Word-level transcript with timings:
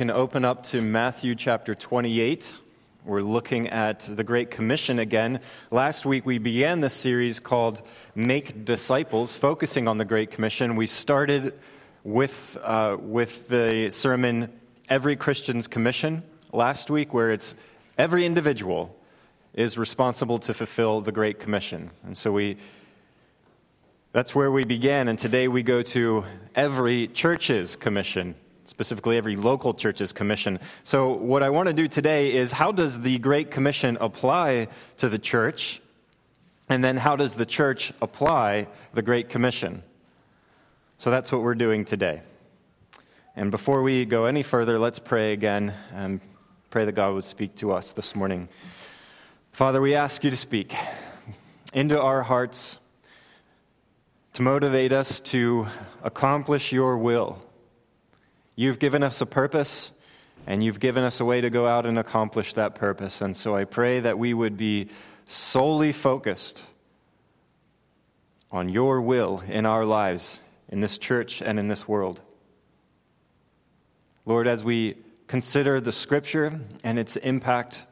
can 0.00 0.10
open 0.10 0.46
up 0.46 0.62
to 0.62 0.80
Matthew 0.80 1.34
chapter 1.34 1.74
28. 1.74 2.54
We're 3.04 3.20
looking 3.20 3.68
at 3.68 4.00
the 4.00 4.24
Great 4.24 4.50
Commission 4.50 4.98
again. 4.98 5.40
Last 5.70 6.06
week 6.06 6.24
we 6.24 6.38
began 6.38 6.80
this 6.80 6.94
series 6.94 7.38
called 7.38 7.82
Make 8.14 8.64
Disciples, 8.64 9.36
focusing 9.36 9.86
on 9.86 9.98
the 9.98 10.06
Great 10.06 10.30
Commission. 10.30 10.74
We 10.74 10.86
started 10.86 11.52
with, 12.02 12.56
uh, 12.62 12.96
with 12.98 13.48
the 13.48 13.90
sermon 13.90 14.50
Every 14.88 15.16
Christian's 15.16 15.68
Commission 15.68 16.22
last 16.50 16.88
week, 16.88 17.12
where 17.12 17.30
it's 17.30 17.54
every 17.98 18.24
individual 18.24 18.96
is 19.52 19.76
responsible 19.76 20.38
to 20.38 20.54
fulfill 20.54 21.02
the 21.02 21.12
Great 21.12 21.38
Commission. 21.38 21.90
And 22.04 22.16
so 22.16 22.32
we 22.32 22.56
that's 24.12 24.34
where 24.34 24.50
we 24.50 24.64
began, 24.64 25.08
and 25.08 25.18
today 25.18 25.46
we 25.46 25.62
go 25.62 25.82
to 25.82 26.24
every 26.56 27.08
church's 27.08 27.76
commission 27.76 28.34
specifically 28.70 29.16
every 29.16 29.34
local 29.34 29.74
church's 29.74 30.12
commission. 30.12 30.60
So, 30.84 31.12
what 31.12 31.42
I 31.42 31.50
want 31.50 31.66
to 31.66 31.72
do 31.72 31.88
today 31.88 32.32
is 32.32 32.52
how 32.52 32.70
does 32.70 33.00
the 33.00 33.18
Great 33.18 33.50
Commission 33.50 33.98
apply 34.00 34.68
to 34.98 35.08
the 35.08 35.18
church? 35.18 35.82
And 36.68 36.82
then, 36.82 36.96
how 36.96 37.16
does 37.16 37.34
the 37.34 37.44
church 37.44 37.92
apply 38.00 38.68
the 38.94 39.02
Great 39.02 39.28
Commission? 39.28 39.82
So, 40.98 41.10
that's 41.10 41.32
what 41.32 41.42
we're 41.42 41.56
doing 41.56 41.84
today. 41.84 42.22
And 43.34 43.50
before 43.50 43.82
we 43.82 44.04
go 44.04 44.26
any 44.26 44.44
further, 44.44 44.78
let's 44.78 45.00
pray 45.00 45.32
again 45.32 45.74
and 45.92 46.20
pray 46.70 46.84
that 46.84 46.92
God 46.92 47.14
would 47.14 47.24
speak 47.24 47.56
to 47.56 47.72
us 47.72 47.90
this 47.90 48.14
morning. 48.14 48.48
Father, 49.52 49.80
we 49.80 49.96
ask 49.96 50.22
you 50.22 50.30
to 50.30 50.36
speak 50.36 50.74
into 51.72 52.00
our 52.00 52.22
hearts 52.22 52.78
to 54.34 54.42
motivate 54.42 54.92
us 54.92 55.20
to 55.20 55.66
accomplish 56.04 56.70
your 56.70 56.98
will 56.98 57.42
You've 58.60 58.78
given 58.78 59.02
us 59.02 59.22
a 59.22 59.24
purpose, 59.24 59.90
and 60.46 60.62
you've 60.62 60.80
given 60.80 61.02
us 61.02 61.18
a 61.20 61.24
way 61.24 61.40
to 61.40 61.48
go 61.48 61.66
out 61.66 61.86
and 61.86 61.98
accomplish 61.98 62.52
that 62.52 62.74
purpose. 62.74 63.22
And 63.22 63.34
so 63.34 63.56
I 63.56 63.64
pray 63.64 64.00
that 64.00 64.18
we 64.18 64.34
would 64.34 64.58
be 64.58 64.90
solely 65.24 65.92
focused 65.92 66.62
on 68.52 68.68
your 68.68 69.00
will 69.00 69.42
in 69.48 69.64
our 69.64 69.86
lives, 69.86 70.42
in 70.68 70.80
this 70.80 70.98
church 70.98 71.40
and 71.40 71.58
in 71.58 71.68
this 71.68 71.88
world. 71.88 72.20
Lord, 74.26 74.46
as 74.46 74.62
we 74.62 74.98
consider 75.26 75.80
the 75.80 75.90
scripture 75.90 76.60
and 76.84 76.98
its 76.98 77.16
impact 77.16 77.84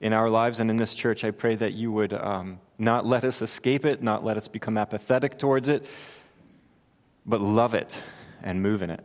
in 0.00 0.14
our 0.14 0.30
lives 0.30 0.60
and 0.60 0.70
in 0.70 0.78
this 0.78 0.94
church, 0.94 1.24
I 1.24 1.30
pray 1.30 1.56
that 1.56 1.74
you 1.74 1.92
would 1.92 2.14
um, 2.14 2.58
not 2.78 3.04
let 3.04 3.22
us 3.24 3.42
escape 3.42 3.84
it, 3.84 4.02
not 4.02 4.24
let 4.24 4.38
us 4.38 4.48
become 4.48 4.78
apathetic 4.78 5.38
towards 5.38 5.68
it, 5.68 5.84
but 7.26 7.42
love 7.42 7.74
it 7.74 8.02
and 8.42 8.62
move 8.62 8.80
in 8.80 8.88
it. 8.88 9.04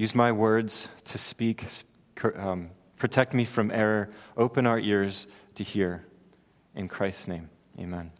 Use 0.00 0.14
my 0.14 0.32
words 0.32 0.88
to 1.04 1.18
speak. 1.18 1.62
Um, 2.34 2.70
protect 2.96 3.34
me 3.34 3.44
from 3.44 3.70
error. 3.70 4.08
Open 4.34 4.66
our 4.66 4.78
ears 4.78 5.26
to 5.56 5.62
hear. 5.62 6.06
In 6.74 6.88
Christ's 6.88 7.28
name, 7.28 7.50
amen. 7.78 8.10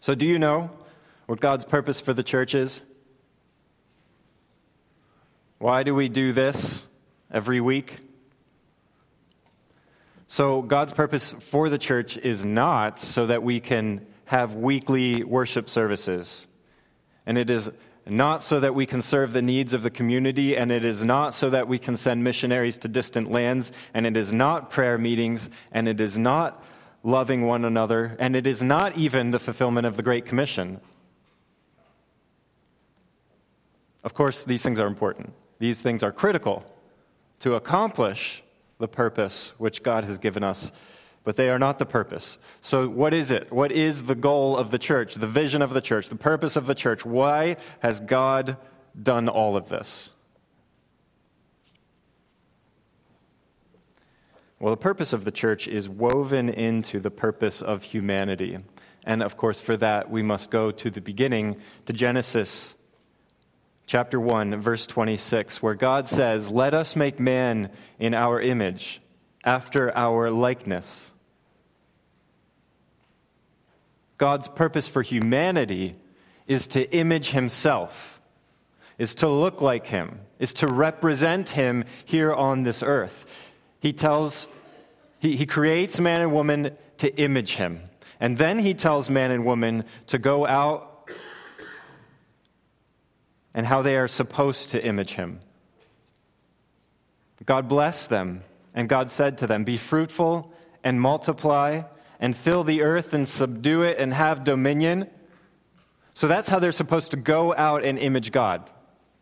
So, 0.00 0.14
do 0.14 0.24
you 0.24 0.38
know 0.38 0.70
what 1.26 1.38
God's 1.38 1.66
purpose 1.66 2.00
for 2.00 2.14
the 2.14 2.22
church 2.22 2.54
is? 2.54 2.80
Why 5.58 5.82
do 5.82 5.94
we 5.94 6.08
do 6.08 6.32
this 6.32 6.86
every 7.30 7.60
week? 7.60 7.98
So, 10.28 10.62
God's 10.62 10.94
purpose 10.94 11.32
for 11.40 11.68
the 11.68 11.76
church 11.76 12.16
is 12.16 12.46
not 12.46 12.98
so 12.98 13.26
that 13.26 13.42
we 13.42 13.60
can 13.60 14.06
have 14.24 14.54
weekly 14.54 15.24
worship 15.24 15.68
services. 15.68 16.46
And 17.26 17.36
it 17.36 17.50
is 17.50 17.70
not 18.06 18.42
so 18.42 18.58
that 18.60 18.74
we 18.74 18.86
can 18.86 19.00
serve 19.00 19.32
the 19.32 19.42
needs 19.42 19.74
of 19.74 19.82
the 19.82 19.90
community, 19.90 20.56
and 20.56 20.72
it 20.72 20.84
is 20.84 21.04
not 21.04 21.34
so 21.34 21.50
that 21.50 21.68
we 21.68 21.78
can 21.78 21.96
send 21.96 22.22
missionaries 22.22 22.78
to 22.78 22.88
distant 22.88 23.30
lands, 23.30 23.72
and 23.94 24.06
it 24.06 24.16
is 24.16 24.32
not 24.32 24.70
prayer 24.70 24.98
meetings, 24.98 25.48
and 25.72 25.88
it 25.88 26.00
is 26.00 26.18
not 26.18 26.64
loving 27.04 27.46
one 27.46 27.64
another, 27.64 28.16
and 28.18 28.34
it 28.34 28.46
is 28.46 28.62
not 28.62 28.96
even 28.96 29.30
the 29.30 29.38
fulfillment 29.38 29.86
of 29.86 29.96
the 29.96 30.02
Great 30.02 30.24
Commission. 30.24 30.80
Of 34.04 34.14
course, 34.14 34.44
these 34.44 34.62
things 34.62 34.80
are 34.80 34.86
important. 34.86 35.32
These 35.58 35.80
things 35.80 36.02
are 36.02 36.12
critical 36.12 36.64
to 37.40 37.54
accomplish 37.54 38.42
the 38.78 38.88
purpose 38.88 39.52
which 39.58 39.82
God 39.82 40.04
has 40.04 40.18
given 40.18 40.42
us 40.42 40.72
but 41.24 41.36
they 41.36 41.50
are 41.50 41.58
not 41.58 41.78
the 41.78 41.86
purpose. 41.86 42.38
So, 42.60 42.88
what 42.88 43.14
is 43.14 43.30
it? 43.30 43.52
What 43.52 43.72
is 43.72 44.04
the 44.04 44.14
goal 44.14 44.56
of 44.56 44.70
the 44.70 44.78
church, 44.78 45.14
the 45.14 45.26
vision 45.26 45.62
of 45.62 45.72
the 45.72 45.80
church, 45.80 46.08
the 46.08 46.16
purpose 46.16 46.56
of 46.56 46.66
the 46.66 46.74
church? 46.74 47.04
Why 47.04 47.56
has 47.80 48.00
God 48.00 48.56
done 49.00 49.28
all 49.28 49.56
of 49.56 49.68
this? 49.68 50.10
Well, 54.58 54.70
the 54.70 54.76
purpose 54.80 55.12
of 55.12 55.24
the 55.24 55.32
church 55.32 55.66
is 55.66 55.88
woven 55.88 56.48
into 56.48 57.00
the 57.00 57.10
purpose 57.10 57.62
of 57.62 57.82
humanity. 57.82 58.58
And 59.04 59.22
of 59.22 59.36
course, 59.36 59.60
for 59.60 59.76
that, 59.78 60.08
we 60.08 60.22
must 60.22 60.50
go 60.50 60.70
to 60.70 60.90
the 60.90 61.00
beginning, 61.00 61.56
to 61.86 61.92
Genesis 61.92 62.76
chapter 63.86 64.20
1, 64.20 64.60
verse 64.60 64.86
26, 64.86 65.60
where 65.62 65.74
God 65.74 66.08
says, 66.08 66.48
Let 66.48 66.74
us 66.74 66.94
make 66.94 67.18
man 67.18 67.70
in 67.98 68.14
our 68.14 68.40
image, 68.40 69.02
after 69.44 69.96
our 69.96 70.30
likeness. 70.30 71.11
God's 74.22 74.46
purpose 74.46 74.86
for 74.86 75.02
humanity 75.02 75.96
is 76.46 76.68
to 76.68 76.88
image 76.94 77.30
himself, 77.30 78.20
is 78.96 79.16
to 79.16 79.28
look 79.28 79.60
like 79.60 79.84
him, 79.84 80.20
is 80.38 80.52
to 80.52 80.68
represent 80.68 81.50
him 81.50 81.86
here 82.04 82.32
on 82.32 82.62
this 82.62 82.84
earth. 82.84 83.26
He 83.80 83.92
tells, 83.92 84.46
he, 85.18 85.34
he 85.34 85.44
creates 85.44 85.98
man 85.98 86.20
and 86.20 86.32
woman 86.32 86.70
to 86.98 87.12
image 87.16 87.56
him. 87.56 87.80
And 88.20 88.38
then 88.38 88.60
he 88.60 88.74
tells 88.74 89.10
man 89.10 89.32
and 89.32 89.44
woman 89.44 89.86
to 90.06 90.18
go 90.18 90.46
out 90.46 91.10
and 93.54 93.66
how 93.66 93.82
they 93.82 93.96
are 93.96 94.06
supposed 94.06 94.70
to 94.70 94.84
image 94.84 95.14
him. 95.14 95.40
God 97.44 97.66
blessed 97.66 98.08
them, 98.08 98.44
and 98.72 98.88
God 98.88 99.10
said 99.10 99.38
to 99.38 99.48
them, 99.48 99.64
Be 99.64 99.76
fruitful 99.76 100.54
and 100.84 101.00
multiply 101.00 101.82
and 102.22 102.36
fill 102.36 102.62
the 102.62 102.82
earth 102.82 103.12
and 103.14 103.28
subdue 103.28 103.82
it 103.82 103.98
and 103.98 104.14
have 104.14 104.44
dominion. 104.44 105.10
So 106.14 106.28
that's 106.28 106.48
how 106.48 106.60
they're 106.60 106.70
supposed 106.70 107.10
to 107.10 107.16
go 107.16 107.52
out 107.52 107.84
and 107.84 107.98
image 107.98 108.30
God, 108.30 108.70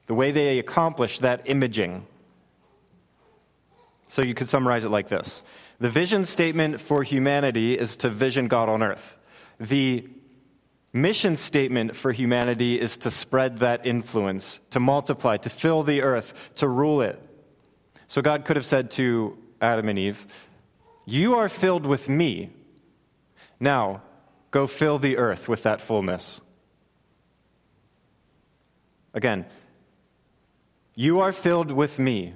the 0.06 0.12
way 0.12 0.32
they 0.32 0.58
accomplish 0.58 1.18
that 1.20 1.40
imaging. 1.46 2.06
So 4.08 4.20
you 4.20 4.34
could 4.34 4.50
summarize 4.50 4.84
it 4.84 4.90
like 4.90 5.08
this 5.08 5.42
The 5.78 5.88
vision 5.88 6.26
statement 6.26 6.78
for 6.78 7.02
humanity 7.02 7.76
is 7.76 7.96
to 7.96 8.10
vision 8.10 8.48
God 8.48 8.68
on 8.68 8.82
earth. 8.82 9.16
The 9.58 10.06
mission 10.92 11.36
statement 11.36 11.96
for 11.96 12.12
humanity 12.12 12.78
is 12.78 12.98
to 12.98 13.10
spread 13.10 13.60
that 13.60 13.86
influence, 13.86 14.60
to 14.70 14.80
multiply, 14.80 15.38
to 15.38 15.48
fill 15.48 15.84
the 15.84 16.02
earth, 16.02 16.34
to 16.56 16.68
rule 16.68 17.00
it. 17.00 17.18
So 18.08 18.20
God 18.20 18.44
could 18.44 18.56
have 18.56 18.66
said 18.66 18.90
to 18.92 19.38
Adam 19.62 19.88
and 19.88 19.98
Eve, 19.98 20.26
You 21.06 21.36
are 21.36 21.48
filled 21.48 21.86
with 21.86 22.06
me. 22.06 22.50
Now, 23.60 24.02
go 24.50 24.66
fill 24.66 24.98
the 24.98 25.18
earth 25.18 25.48
with 25.48 25.62
that 25.64 25.82
fullness. 25.82 26.40
Again, 29.12 29.44
you 30.94 31.20
are 31.20 31.32
filled 31.32 31.70
with 31.70 31.98
me. 31.98 32.34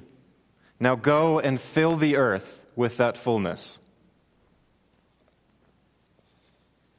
Now 0.78 0.96
go 0.96 1.38
and 1.38 1.60
fill 1.60 1.96
the 1.96 2.16
earth 2.16 2.64
with 2.76 2.98
that 2.98 3.16
fullness. 3.16 3.78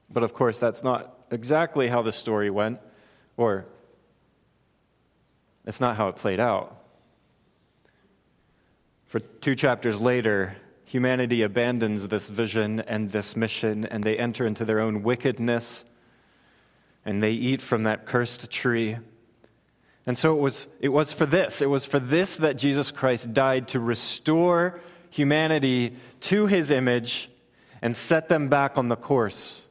But 0.09 0.23
of 0.23 0.33
course, 0.33 0.57
that's 0.57 0.83
not 0.83 1.13
exactly 1.29 1.87
how 1.87 2.01
the 2.01 2.11
story 2.11 2.49
went, 2.49 2.79
or 3.37 3.65
it's 5.65 5.81
not 5.81 5.97
how 5.97 6.07
it 6.07 6.15
played 6.15 6.39
out. 6.39 6.81
For 9.07 9.19
two 9.19 9.55
chapters 9.55 9.99
later, 9.99 10.55
humanity 10.85 11.41
abandons 11.41 12.07
this 12.07 12.29
vision 12.29 12.79
and 12.81 13.11
this 13.11 13.35
mission, 13.35 13.85
and 13.85 14.03
they 14.03 14.17
enter 14.17 14.45
into 14.45 14.63
their 14.63 14.79
own 14.79 15.03
wickedness, 15.03 15.83
and 17.03 17.21
they 17.21 17.31
eat 17.31 17.61
from 17.61 17.83
that 17.83 18.05
cursed 18.05 18.49
tree. 18.49 18.97
And 20.05 20.17
so 20.17 20.35
it 20.35 20.39
was, 20.39 20.67
it 20.79 20.89
was 20.89 21.11
for 21.11 21.25
this. 21.25 21.61
It 21.61 21.69
was 21.69 21.85
for 21.85 21.99
this 21.99 22.37
that 22.37 22.57
Jesus 22.57 22.91
Christ 22.91 23.33
died 23.33 23.69
to 23.69 23.79
restore 23.79 24.79
humanity 25.09 25.95
to 26.21 26.45
his 26.45 26.69
image 26.69 27.29
and 27.81 27.95
set 27.95 28.29
them 28.29 28.47
back 28.47 28.77
on 28.77 28.87
the 28.87 28.95
course 28.95 29.65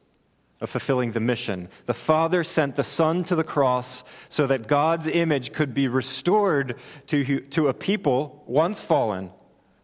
of 0.59 0.69
fulfilling 0.69 1.11
the 1.11 1.19
mission. 1.19 1.69
The 1.85 1.93
Father 1.93 2.43
sent 2.43 2.75
the 2.75 2.83
Son 2.83 3.23
to 3.25 3.35
the 3.35 3.43
cross 3.43 4.03
so 4.29 4.47
that 4.47 4.67
God's 4.67 5.07
image 5.07 5.53
could 5.53 5.73
be 5.73 5.87
restored 5.87 6.77
to, 7.07 7.41
to 7.41 7.67
a 7.67 7.73
people 7.73 8.43
once 8.45 8.81
fallen 8.81 9.31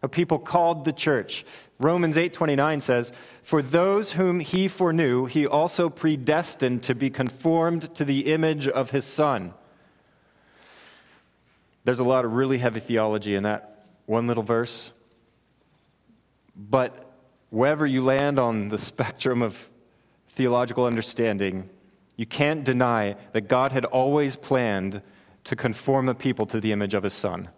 a 0.02 0.08
people 0.08 0.38
called 0.38 0.84
the 0.84 0.92
church. 0.92 1.44
Romans 1.78 2.16
8:29 2.18 2.80
says, 2.80 3.12
"For 3.42 3.62
those 3.62 4.12
whom 4.12 4.40
he 4.40 4.68
foreknew, 4.68 5.26
he 5.26 5.46
also 5.46 5.88
predestined 5.88 6.82
to 6.84 6.94
be 6.94 7.10
conformed 7.10 7.94
to 7.94 8.04
the 8.04 8.32
image 8.32 8.68
of 8.68 8.90
his 8.90 9.04
son." 9.04 9.54
There's 11.84 11.98
a 11.98 12.04
lot 12.04 12.24
of 12.24 12.34
really 12.34 12.58
heavy 12.58 12.80
theology 12.80 13.34
in 13.34 13.42
that 13.42 13.84
one 14.06 14.26
little 14.26 14.42
verse. 14.42 14.92
But 16.54 17.12
wherever 17.50 17.86
you 17.86 18.02
land 18.02 18.38
on 18.38 18.68
the 18.68 18.78
spectrum 18.78 19.42
of 19.42 19.70
theological 20.30 20.84
understanding, 20.84 21.68
you 22.16 22.26
can't 22.26 22.64
deny 22.64 23.16
that 23.32 23.48
God 23.48 23.72
had 23.72 23.84
always 23.84 24.36
planned 24.36 25.02
to 25.44 25.56
conform 25.56 26.08
a 26.08 26.14
people 26.14 26.46
to 26.46 26.60
the 26.60 26.72
image 26.72 26.94
of 26.94 27.02
his 27.02 27.14
Son. 27.14 27.48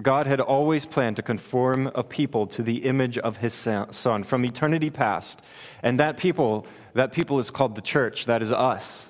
God 0.00 0.26
had 0.26 0.40
always 0.40 0.86
planned 0.86 1.16
to 1.16 1.22
conform 1.22 1.88
a 1.94 2.02
people 2.02 2.46
to 2.48 2.62
the 2.62 2.84
image 2.84 3.18
of 3.18 3.36
his 3.36 3.52
son 3.52 4.22
from 4.22 4.44
eternity 4.44 4.88
past. 4.88 5.42
And 5.82 6.00
that 6.00 6.16
people, 6.16 6.66
that 6.94 7.12
people 7.12 7.38
is 7.38 7.50
called 7.50 7.74
the 7.74 7.82
church, 7.82 8.24
that 8.26 8.40
is 8.40 8.52
us. 8.52 9.06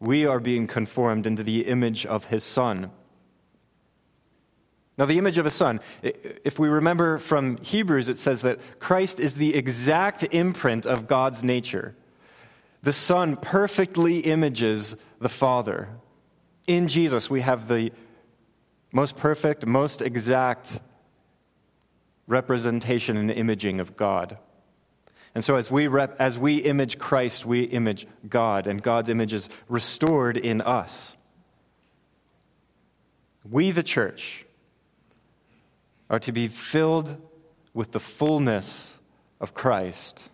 We 0.00 0.26
are 0.26 0.40
being 0.40 0.66
conformed 0.66 1.26
into 1.26 1.44
the 1.44 1.60
image 1.66 2.04
of 2.04 2.24
his 2.24 2.42
son. 2.42 2.90
Now, 4.98 5.06
the 5.06 5.18
image 5.18 5.38
of 5.38 5.46
a 5.46 5.50
son, 5.50 5.80
if 6.02 6.58
we 6.58 6.68
remember 6.68 7.18
from 7.18 7.56
Hebrews, 7.58 8.08
it 8.08 8.18
says 8.18 8.42
that 8.42 8.58
Christ 8.80 9.20
is 9.20 9.36
the 9.36 9.54
exact 9.54 10.24
imprint 10.24 10.84
of 10.84 11.06
God's 11.06 11.42
nature. 11.44 11.94
The 12.82 12.92
Son 12.92 13.36
perfectly 13.36 14.18
images 14.18 14.96
the 15.20 15.28
Father. 15.28 15.88
In 16.66 16.88
Jesus, 16.88 17.30
we 17.30 17.40
have 17.40 17.68
the 17.68 17.92
most 18.92 19.16
perfect, 19.16 19.66
most 19.66 20.02
exact 20.02 20.80
representation 22.26 23.16
and 23.16 23.30
imaging 23.30 23.80
of 23.80 23.96
God. 23.96 24.38
And 25.34 25.42
so, 25.42 25.56
as 25.56 25.70
we, 25.70 25.86
rep, 25.86 26.14
as 26.18 26.38
we 26.38 26.56
image 26.56 26.98
Christ, 26.98 27.46
we 27.46 27.62
image 27.62 28.06
God, 28.28 28.66
and 28.66 28.82
God's 28.82 29.08
image 29.08 29.32
is 29.32 29.48
restored 29.68 30.36
in 30.36 30.60
us. 30.60 31.16
We, 33.50 33.70
the 33.70 33.82
church, 33.82 34.44
are 36.10 36.20
to 36.20 36.32
be 36.32 36.48
filled 36.48 37.16
with 37.72 37.92
the 37.92 38.00
fullness 38.00 39.00
of 39.40 39.54
Christ, 39.54 40.28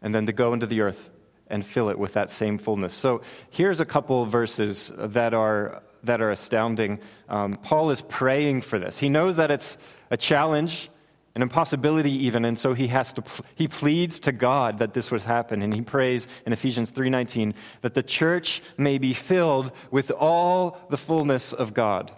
and 0.00 0.14
then 0.14 0.26
to 0.26 0.32
go 0.32 0.52
into 0.52 0.66
the 0.66 0.82
earth 0.82 1.10
and 1.48 1.66
fill 1.66 1.90
it 1.90 1.98
with 1.98 2.12
that 2.12 2.30
same 2.30 2.58
fullness. 2.58 2.94
So, 2.94 3.22
here's 3.50 3.80
a 3.80 3.84
couple 3.84 4.22
of 4.22 4.30
verses 4.30 4.92
that 4.96 5.34
are 5.34 5.82
that 6.06 6.20
are 6.20 6.30
astounding. 6.30 7.00
Um, 7.28 7.54
Paul 7.54 7.90
is 7.90 8.00
praying 8.00 8.62
for 8.62 8.78
this. 8.78 8.98
He 8.98 9.08
knows 9.08 9.36
that 9.36 9.50
it's 9.50 9.78
a 10.10 10.16
challenge, 10.16 10.90
an 11.34 11.42
impossibility 11.42 12.10
even, 12.26 12.44
and 12.44 12.58
so 12.58 12.74
he 12.74 12.86
has 12.88 13.12
to 13.14 13.22
he 13.54 13.68
pleads 13.68 14.20
to 14.20 14.32
God 14.32 14.78
that 14.78 14.94
this 14.94 15.10
would 15.10 15.22
happen, 15.22 15.62
and 15.62 15.74
he 15.74 15.82
prays 15.82 16.28
in 16.46 16.52
Ephesians 16.52 16.90
3:19 16.90 17.54
that 17.82 17.94
the 17.94 18.02
church 18.02 18.62
may 18.76 18.98
be 18.98 19.12
filled 19.12 19.72
with 19.90 20.10
all 20.10 20.78
the 20.90 20.96
fullness 20.96 21.52
of 21.52 21.74
God. 21.74 22.12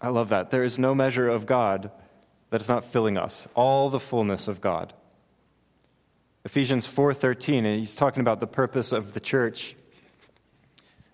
I 0.00 0.08
love 0.08 0.30
that. 0.30 0.50
There 0.50 0.64
is 0.64 0.78
no 0.78 0.94
measure 0.94 1.28
of 1.28 1.46
God 1.46 1.90
that 2.50 2.60
is 2.60 2.68
not 2.68 2.84
filling 2.84 3.16
us. 3.18 3.46
All 3.54 3.90
the 3.90 4.00
fullness 4.00 4.48
of 4.48 4.60
God. 4.60 4.92
Ephesians 6.44 6.86
4:13 6.86 7.64
and 7.66 7.78
he's 7.78 7.94
talking 7.94 8.20
about 8.20 8.40
the 8.40 8.46
purpose 8.46 8.92
of 8.92 9.12
the 9.12 9.20
church. 9.20 9.76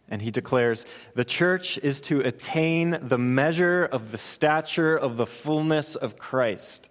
And 0.08 0.22
he 0.22 0.30
declares, 0.30 0.86
The 1.14 1.24
church 1.24 1.78
is 1.78 2.00
to 2.02 2.20
attain 2.20 2.98
the 3.02 3.18
measure 3.18 3.84
of 3.84 4.12
the 4.12 4.18
stature 4.18 4.96
of 4.96 5.16
the 5.16 5.26
fullness 5.26 5.96
of 5.96 6.18
Christ. 6.18 6.88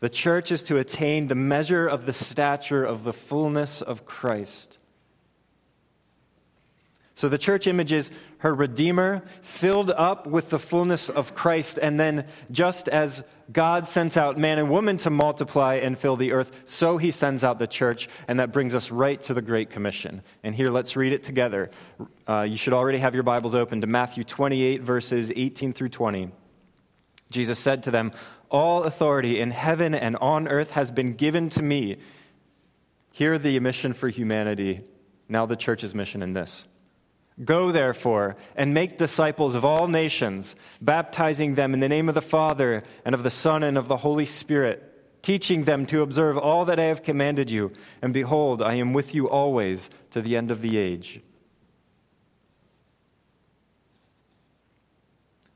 The 0.00 0.10
church 0.10 0.52
is 0.52 0.62
to 0.64 0.76
attain 0.76 1.28
the 1.28 1.34
measure 1.34 1.88
of 1.88 2.04
the 2.04 2.12
stature 2.12 2.84
of 2.84 3.04
the 3.04 3.12
fullness 3.12 3.80
of 3.80 4.04
Christ. 4.04 4.78
So 7.16 7.28
the 7.28 7.38
church 7.38 7.68
images 7.68 8.10
her 8.38 8.52
Redeemer 8.52 9.22
filled 9.40 9.90
up 9.90 10.26
with 10.26 10.50
the 10.50 10.58
fullness 10.58 11.08
of 11.08 11.34
Christ. 11.34 11.78
And 11.80 11.98
then, 11.98 12.26
just 12.50 12.88
as 12.88 13.22
God 13.52 13.86
sends 13.86 14.16
out 14.16 14.36
man 14.36 14.58
and 14.58 14.68
woman 14.68 14.96
to 14.98 15.10
multiply 15.10 15.76
and 15.76 15.96
fill 15.96 16.16
the 16.16 16.32
earth, 16.32 16.50
so 16.64 16.96
he 16.96 17.12
sends 17.12 17.44
out 17.44 17.60
the 17.60 17.68
church. 17.68 18.08
And 18.26 18.40
that 18.40 18.52
brings 18.52 18.74
us 18.74 18.90
right 18.90 19.20
to 19.22 19.34
the 19.34 19.42
Great 19.42 19.70
Commission. 19.70 20.22
And 20.42 20.56
here, 20.56 20.70
let's 20.70 20.96
read 20.96 21.12
it 21.12 21.22
together. 21.22 21.70
Uh, 22.28 22.42
you 22.42 22.56
should 22.56 22.72
already 22.72 22.98
have 22.98 23.14
your 23.14 23.22
Bibles 23.22 23.54
open 23.54 23.80
to 23.80 23.86
Matthew 23.86 24.24
28, 24.24 24.82
verses 24.82 25.30
18 25.34 25.72
through 25.72 25.90
20. 25.90 26.32
Jesus 27.30 27.60
said 27.60 27.84
to 27.84 27.92
them, 27.92 28.10
All 28.50 28.82
authority 28.82 29.38
in 29.38 29.52
heaven 29.52 29.94
and 29.94 30.16
on 30.16 30.48
earth 30.48 30.72
has 30.72 30.90
been 30.90 31.14
given 31.14 31.48
to 31.50 31.62
me. 31.62 31.98
Hear 33.12 33.38
the 33.38 33.60
mission 33.60 33.92
for 33.92 34.08
humanity. 34.08 34.80
Now, 35.28 35.46
the 35.46 35.56
church's 35.56 35.94
mission 35.94 36.20
in 36.20 36.32
this. 36.32 36.66
Go, 37.42 37.72
therefore, 37.72 38.36
and 38.54 38.74
make 38.74 38.96
disciples 38.96 39.56
of 39.56 39.64
all 39.64 39.88
nations, 39.88 40.54
baptizing 40.80 41.56
them 41.56 41.74
in 41.74 41.80
the 41.80 41.88
name 41.88 42.08
of 42.08 42.14
the 42.14 42.22
Father, 42.22 42.84
and 43.04 43.14
of 43.14 43.24
the 43.24 43.30
Son, 43.30 43.64
and 43.64 43.76
of 43.76 43.88
the 43.88 43.96
Holy 43.96 44.26
Spirit, 44.26 45.22
teaching 45.22 45.64
them 45.64 45.84
to 45.86 46.02
observe 46.02 46.38
all 46.38 46.64
that 46.66 46.78
I 46.78 46.84
have 46.84 47.02
commanded 47.02 47.50
you. 47.50 47.72
And 48.02 48.14
behold, 48.14 48.62
I 48.62 48.74
am 48.74 48.92
with 48.92 49.16
you 49.16 49.28
always 49.28 49.90
to 50.10 50.22
the 50.22 50.36
end 50.36 50.52
of 50.52 50.60
the 50.60 50.76
age. 50.76 51.20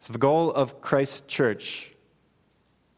So, 0.01 0.13
the 0.13 0.19
goal 0.19 0.51
of 0.51 0.81
Christ's 0.81 1.21
church, 1.29 1.93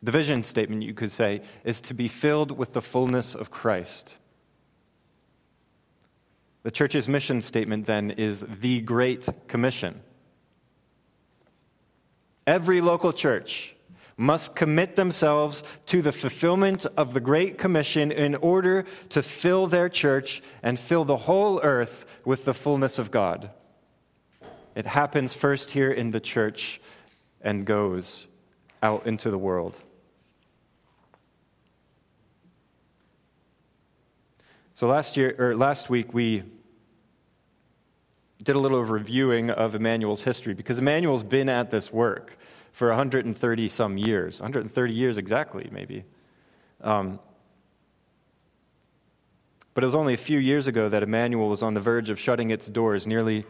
the 0.03 0.13
vision 0.13 0.43
statement, 0.43 0.85
you 0.85 0.95
could 0.95 1.11
say, 1.11 1.43
is 1.65 1.83
to 1.83 1.93
be 1.93 2.09
filled 2.09 2.57
with 2.57 2.73
the 2.73 2.81
fullness 2.81 3.35
of 3.35 3.51
Christ. 3.51 4.17
The 6.63 6.71
church's 6.71 7.09
mission 7.09 7.41
statement 7.41 7.87
then 7.87 8.11
is 8.11 8.45
the 8.61 8.81
Great 8.81 9.29
Commission. 9.49 10.01
Every 12.47 12.81
local 12.81 13.13
church 13.13 13.75
must 14.17 14.55
commit 14.55 14.97
themselves 14.97 15.63
to 15.87 16.03
the 16.03 16.13
fulfillment 16.13 16.85
of 16.99 17.15
the 17.15 17.21
Great 17.21 17.57
Commission 17.57 18.13
in 18.13 18.35
order 18.35 18.85
to 19.09 19.23
fill 19.23 19.67
their 19.67 19.89
church 19.89 20.43
and 20.63 20.79
fill 20.79 21.07
the 21.07 21.17
whole 21.17 21.61
earth 21.63 22.05
with 22.27 22.45
the 22.45 22.53
fullness 22.53 22.99
of 22.99 23.11
God. 23.11 23.51
It 24.75 24.85
happens 24.85 25.33
first 25.33 25.71
here 25.71 25.91
in 25.91 26.11
the 26.11 26.21
church 26.21 26.83
and 27.41 27.65
goes 27.65 28.27
out 28.83 29.07
into 29.07 29.31
the 29.31 29.39
world. 29.39 29.81
So 34.81 34.87
last 34.87 35.19
year 35.19 35.37
or 35.39 35.55
last 35.55 35.91
week 35.91 36.15
we 36.15 36.43
did 38.43 38.57
a 38.57 38.59
little 38.59 38.83
reviewing 38.83 39.51
of 39.51 39.75
Emmanuel's 39.75 40.23
history 40.23 40.55
because 40.55 40.79
Emmanuel's 40.79 41.23
been 41.23 41.51
at 41.51 41.71
this 41.71 41.93
work 41.93 42.39
for 42.73 42.89
130 42.89 43.69
some 43.69 43.99
years, 43.99 44.41
130 44.41 44.95
years 44.95 45.19
exactly, 45.19 45.69
maybe. 45.71 46.05
Um, 46.81 47.21
but 49.75 49.85
it 49.85 49.87
was 49.87 49.95
only 49.95 50.15
a 50.15 50.17
few 50.17 50.39
years 50.39 50.67
ago 50.67 50.89
that 50.89 51.03
Emmanuel 51.03 51.51
was 51.51 51.63
on 51.63 51.75
the 51.75 51.81
verge 51.81 52.09
of 52.09 52.19
shutting 52.19 52.49
its 52.49 52.67
doors, 52.67 53.07
nearly 53.07 53.45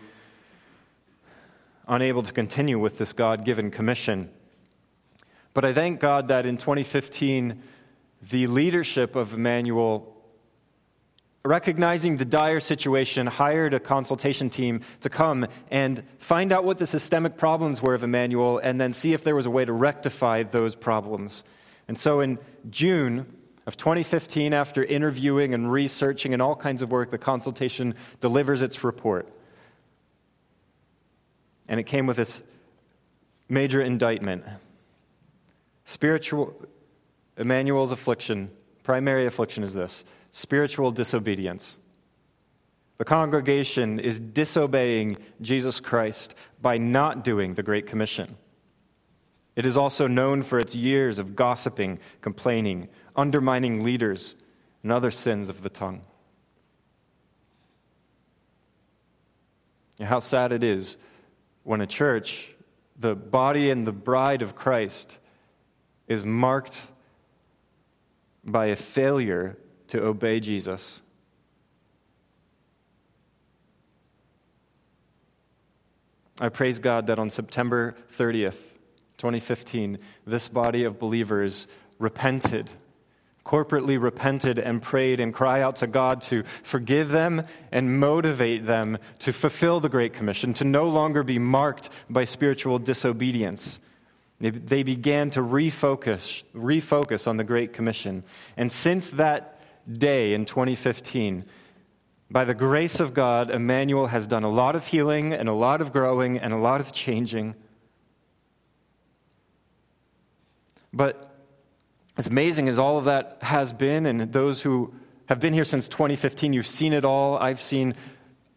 unable 1.86 2.24
to 2.24 2.32
continue 2.32 2.80
with 2.80 2.98
this 2.98 3.12
God 3.12 3.44
given 3.44 3.70
commission. 3.70 4.28
But 5.54 5.64
I 5.64 5.74
thank 5.74 6.00
God 6.00 6.26
that 6.26 6.44
in 6.44 6.56
2015, 6.56 7.62
the 8.20 8.48
leadership 8.48 9.14
of 9.14 9.34
Emmanuel 9.34 10.16
recognizing 11.44 12.16
the 12.16 12.24
dire 12.24 12.60
situation, 12.60 13.26
hired 13.26 13.72
a 13.72 13.80
consultation 13.80 14.50
team 14.50 14.82
to 15.00 15.08
come 15.08 15.46
and 15.70 16.02
find 16.18 16.52
out 16.52 16.64
what 16.64 16.78
the 16.78 16.86
systemic 16.86 17.36
problems 17.36 17.80
were 17.80 17.94
of 17.94 18.04
Emmanuel 18.04 18.58
and 18.58 18.80
then 18.80 18.92
see 18.92 19.14
if 19.14 19.24
there 19.24 19.34
was 19.34 19.46
a 19.46 19.50
way 19.50 19.64
to 19.64 19.72
rectify 19.72 20.42
those 20.42 20.74
problems. 20.74 21.44
And 21.88 21.98
so 21.98 22.20
in 22.20 22.38
June 22.68 23.26
of 23.66 23.76
2015, 23.76 24.52
after 24.52 24.84
interviewing 24.84 25.54
and 25.54 25.70
researching 25.72 26.34
and 26.34 26.42
all 26.42 26.54
kinds 26.54 26.82
of 26.82 26.90
work, 26.90 27.10
the 27.10 27.18
consultation 27.18 27.94
delivers 28.20 28.62
its 28.62 28.84
report. 28.84 29.26
And 31.68 31.80
it 31.80 31.84
came 31.84 32.06
with 32.06 32.16
this 32.16 32.42
major 33.48 33.80
indictment. 33.80 34.44
Spiritual, 35.84 36.54
Emmanuel's 37.36 37.92
affliction, 37.92 38.50
primary 38.82 39.26
affliction 39.26 39.62
is 39.62 39.72
this 39.72 40.04
spiritual 40.30 40.90
disobedience. 40.90 41.78
The 42.98 43.04
congregation 43.04 43.98
is 43.98 44.20
disobeying 44.20 45.16
Jesus 45.40 45.80
Christ 45.80 46.34
by 46.60 46.76
not 46.76 47.24
doing 47.24 47.54
the 47.54 47.62
Great 47.62 47.86
Commission. 47.86 48.36
It 49.56 49.64
is 49.64 49.76
also 49.76 50.06
known 50.06 50.42
for 50.42 50.58
its 50.58 50.74
years 50.74 51.18
of 51.18 51.34
gossiping, 51.34 51.98
complaining, 52.20 52.88
undermining 53.16 53.82
leaders, 53.82 54.36
and 54.82 54.92
other 54.92 55.10
sins 55.10 55.50
of 55.50 55.62
the 55.62 55.70
tongue. 55.70 56.02
how 60.00 60.18
sad 60.18 60.52
it 60.52 60.64
is 60.64 60.96
when 61.62 61.80
a 61.80 61.86
church, 61.86 62.54
the 62.98 63.14
body 63.14 63.70
and 63.70 63.86
the 63.86 63.92
bride 63.92 64.42
of 64.42 64.54
Christ, 64.54 65.18
is 66.08 66.24
marked 66.24 66.82
by 68.44 68.66
a 68.66 68.76
failure 68.76 69.58
to 69.90 70.02
obey 70.02 70.40
Jesus. 70.40 71.00
I 76.40 76.48
praise 76.48 76.78
God 76.78 77.08
that 77.08 77.18
on 77.18 77.28
September 77.28 77.94
30th, 78.16 78.56
2015, 79.18 79.98
this 80.26 80.48
body 80.48 80.84
of 80.84 80.98
believers 80.98 81.66
repented, 81.98 82.70
corporately 83.44 84.00
repented, 84.00 84.58
and 84.58 84.80
prayed 84.80 85.20
and 85.20 85.34
cried 85.34 85.60
out 85.60 85.76
to 85.76 85.86
God 85.86 86.22
to 86.22 86.44
forgive 86.62 87.10
them 87.10 87.44
and 87.70 88.00
motivate 88.00 88.64
them 88.64 88.96
to 89.18 89.34
fulfill 89.34 89.80
the 89.80 89.90
Great 89.90 90.14
Commission, 90.14 90.54
to 90.54 90.64
no 90.64 90.88
longer 90.88 91.22
be 91.22 91.38
marked 91.38 91.90
by 92.08 92.24
spiritual 92.24 92.78
disobedience. 92.78 93.78
They, 94.40 94.48
they 94.48 94.82
began 94.82 95.30
to 95.32 95.40
refocus, 95.40 96.42
refocus 96.54 97.26
on 97.26 97.36
the 97.36 97.44
Great 97.44 97.74
Commission. 97.74 98.24
And 98.56 98.72
since 98.72 99.10
that 99.12 99.59
day 99.90 100.34
in 100.34 100.44
2015, 100.44 101.44
by 102.30 102.44
the 102.44 102.54
grace 102.54 103.00
of 103.00 103.12
God, 103.12 103.50
Emmanuel 103.50 104.06
has 104.06 104.26
done 104.26 104.44
a 104.44 104.50
lot 104.50 104.76
of 104.76 104.86
healing 104.86 105.32
and 105.32 105.48
a 105.48 105.52
lot 105.52 105.80
of 105.80 105.92
growing 105.92 106.38
and 106.38 106.52
a 106.52 106.56
lot 106.56 106.80
of 106.80 106.92
changing. 106.92 107.54
But 110.92 111.34
as 112.16 112.26
amazing 112.26 112.68
as 112.68 112.78
all 112.78 112.98
of 112.98 113.04
that 113.06 113.38
has 113.40 113.72
been, 113.72 114.06
and 114.06 114.32
those 114.32 114.60
who 114.60 114.94
have 115.26 115.40
been 115.40 115.52
here 115.52 115.64
since 115.64 115.88
2015, 115.88 116.52
you've 116.52 116.66
seen 116.66 116.92
it 116.92 117.04
all. 117.04 117.36
I've 117.38 117.60
seen 117.60 117.94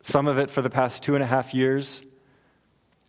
some 0.01 0.27
of 0.27 0.38
it 0.38 0.51
for 0.51 0.62
the 0.62 0.70
past 0.70 1.01
two 1.01 1.15
and 1.15 1.24
a 1.24 1.27
half 1.27 1.53
years. 1.53 2.03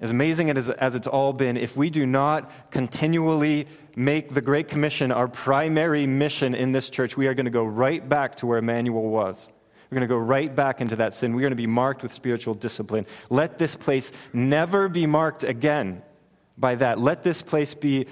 As 0.01 0.11
amazing 0.11 0.51
as, 0.51 0.69
as 0.71 0.95
it's 0.95 1.07
all 1.07 1.33
been, 1.33 1.57
if 1.57 1.77
we 1.77 1.89
do 1.89 2.05
not 2.05 2.51
continually 2.71 3.69
make 3.97 4.35
the 4.35 4.41
Great 4.41 4.69
Commission 4.69 5.13
our 5.13 5.29
primary 5.29 6.07
mission 6.07 6.55
in 6.55 6.73
this 6.73 6.91
church, 6.91 7.17
we 7.17 7.27
are 7.29 7.35
going 7.35 7.47
to 7.47 7.51
go 7.51 7.65
right 7.65 8.07
back 8.07 8.37
to 8.37 8.47
where 8.47 8.59
Emmanuel 8.59 9.09
was. 9.09 9.49
We're 9.91 9.97
going 9.97 10.09
to 10.09 10.15
go 10.15 10.19
right 10.19 10.55
back 10.55 10.81
into 10.81 10.97
that 10.97 11.15
sin. 11.15 11.35
We're 11.35 11.43
going 11.43 11.53
to 11.53 11.57
be 11.57 11.69
marked 11.69 12.03
with 12.03 12.13
spiritual 12.13 12.55
discipline. 12.55 13.07
Let 13.31 13.59
this 13.59 13.77
place 13.77 14.11
never 14.33 14.89
be 14.89 15.07
marked 15.07 15.45
again 15.45 16.03
by 16.59 16.75
that. 16.77 16.99
Let 16.99 17.23
this 17.23 17.43
place 17.43 17.75
be 17.75 18.07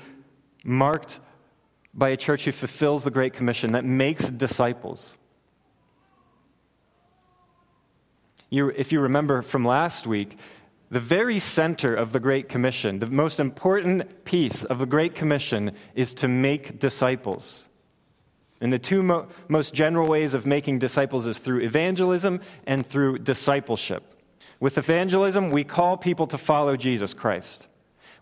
marked 0.64 1.18
by 1.94 2.10
a 2.10 2.16
church 2.16 2.44
who 2.44 2.52
fulfills 2.52 3.04
the 3.04 3.10
Great 3.10 3.32
Commission, 3.32 3.72
that 3.72 3.84
makes 3.84 4.30
disciples. 4.30 5.16
You, 8.48 8.68
if 8.68 8.92
you 8.92 9.00
remember 9.00 9.42
from 9.42 9.64
last 9.64 10.06
week, 10.06 10.38
the 10.92 11.00
very 11.00 11.38
center 11.38 11.94
of 11.94 12.12
the 12.12 12.20
Great 12.20 12.50
Commission, 12.50 12.98
the 12.98 13.06
most 13.06 13.40
important 13.40 14.24
piece 14.26 14.62
of 14.64 14.78
the 14.78 14.84
Great 14.84 15.14
Commission, 15.14 15.72
is 15.94 16.12
to 16.12 16.28
make 16.28 16.78
disciples. 16.78 17.66
And 18.60 18.70
the 18.70 18.78
two 18.78 19.02
mo- 19.02 19.26
most 19.48 19.72
general 19.72 20.06
ways 20.06 20.34
of 20.34 20.44
making 20.44 20.80
disciples 20.80 21.26
is 21.26 21.38
through 21.38 21.60
evangelism 21.60 22.42
and 22.66 22.86
through 22.86 23.20
discipleship. 23.20 24.22
With 24.60 24.76
evangelism, 24.76 25.48
we 25.48 25.64
call 25.64 25.96
people 25.96 26.26
to 26.26 26.36
follow 26.36 26.76
Jesus 26.76 27.14
Christ. 27.14 27.68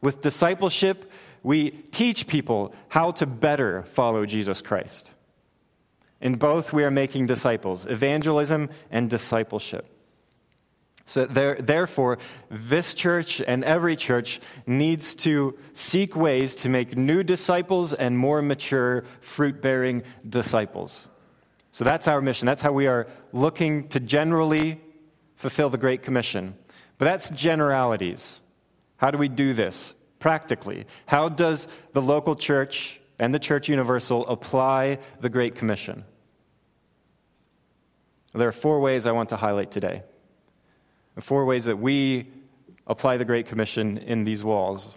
With 0.00 0.20
discipleship, 0.20 1.10
we 1.42 1.70
teach 1.70 2.28
people 2.28 2.72
how 2.86 3.10
to 3.10 3.26
better 3.26 3.82
follow 3.82 4.24
Jesus 4.24 4.62
Christ. 4.62 5.10
In 6.20 6.36
both, 6.36 6.72
we 6.72 6.84
are 6.84 6.90
making 6.92 7.26
disciples 7.26 7.86
evangelism 7.86 8.70
and 8.92 9.10
discipleship. 9.10 9.89
So, 11.10 11.26
there, 11.26 11.56
therefore, 11.56 12.18
this 12.50 12.94
church 12.94 13.42
and 13.44 13.64
every 13.64 13.96
church 13.96 14.38
needs 14.64 15.16
to 15.16 15.58
seek 15.72 16.14
ways 16.14 16.54
to 16.62 16.68
make 16.68 16.96
new 16.96 17.24
disciples 17.24 17.92
and 17.92 18.16
more 18.16 18.40
mature, 18.42 19.02
fruit 19.20 19.60
bearing 19.60 20.04
disciples. 20.28 21.08
So, 21.72 21.82
that's 21.82 22.06
our 22.06 22.20
mission. 22.20 22.46
That's 22.46 22.62
how 22.62 22.70
we 22.70 22.86
are 22.86 23.08
looking 23.32 23.88
to 23.88 23.98
generally 23.98 24.80
fulfill 25.34 25.68
the 25.68 25.78
Great 25.78 26.04
Commission. 26.04 26.54
But 26.98 27.06
that's 27.06 27.28
generalities. 27.30 28.40
How 28.96 29.10
do 29.10 29.18
we 29.18 29.28
do 29.28 29.52
this 29.52 29.92
practically? 30.20 30.86
How 31.06 31.28
does 31.28 31.66
the 31.92 32.02
local 32.02 32.36
church 32.36 33.00
and 33.18 33.34
the 33.34 33.40
Church 33.40 33.68
Universal 33.68 34.28
apply 34.28 35.00
the 35.20 35.28
Great 35.28 35.56
Commission? 35.56 36.04
There 38.32 38.46
are 38.46 38.52
four 38.52 38.78
ways 38.78 39.08
I 39.08 39.10
want 39.10 39.30
to 39.30 39.36
highlight 39.36 39.72
today 39.72 40.04
the 41.20 41.26
four 41.26 41.44
ways 41.44 41.66
that 41.66 41.78
we 41.78 42.26
apply 42.86 43.18
the 43.18 43.26
Great 43.26 43.44
Commission 43.44 43.98
in 43.98 44.24
these 44.24 44.42
walls. 44.42 44.96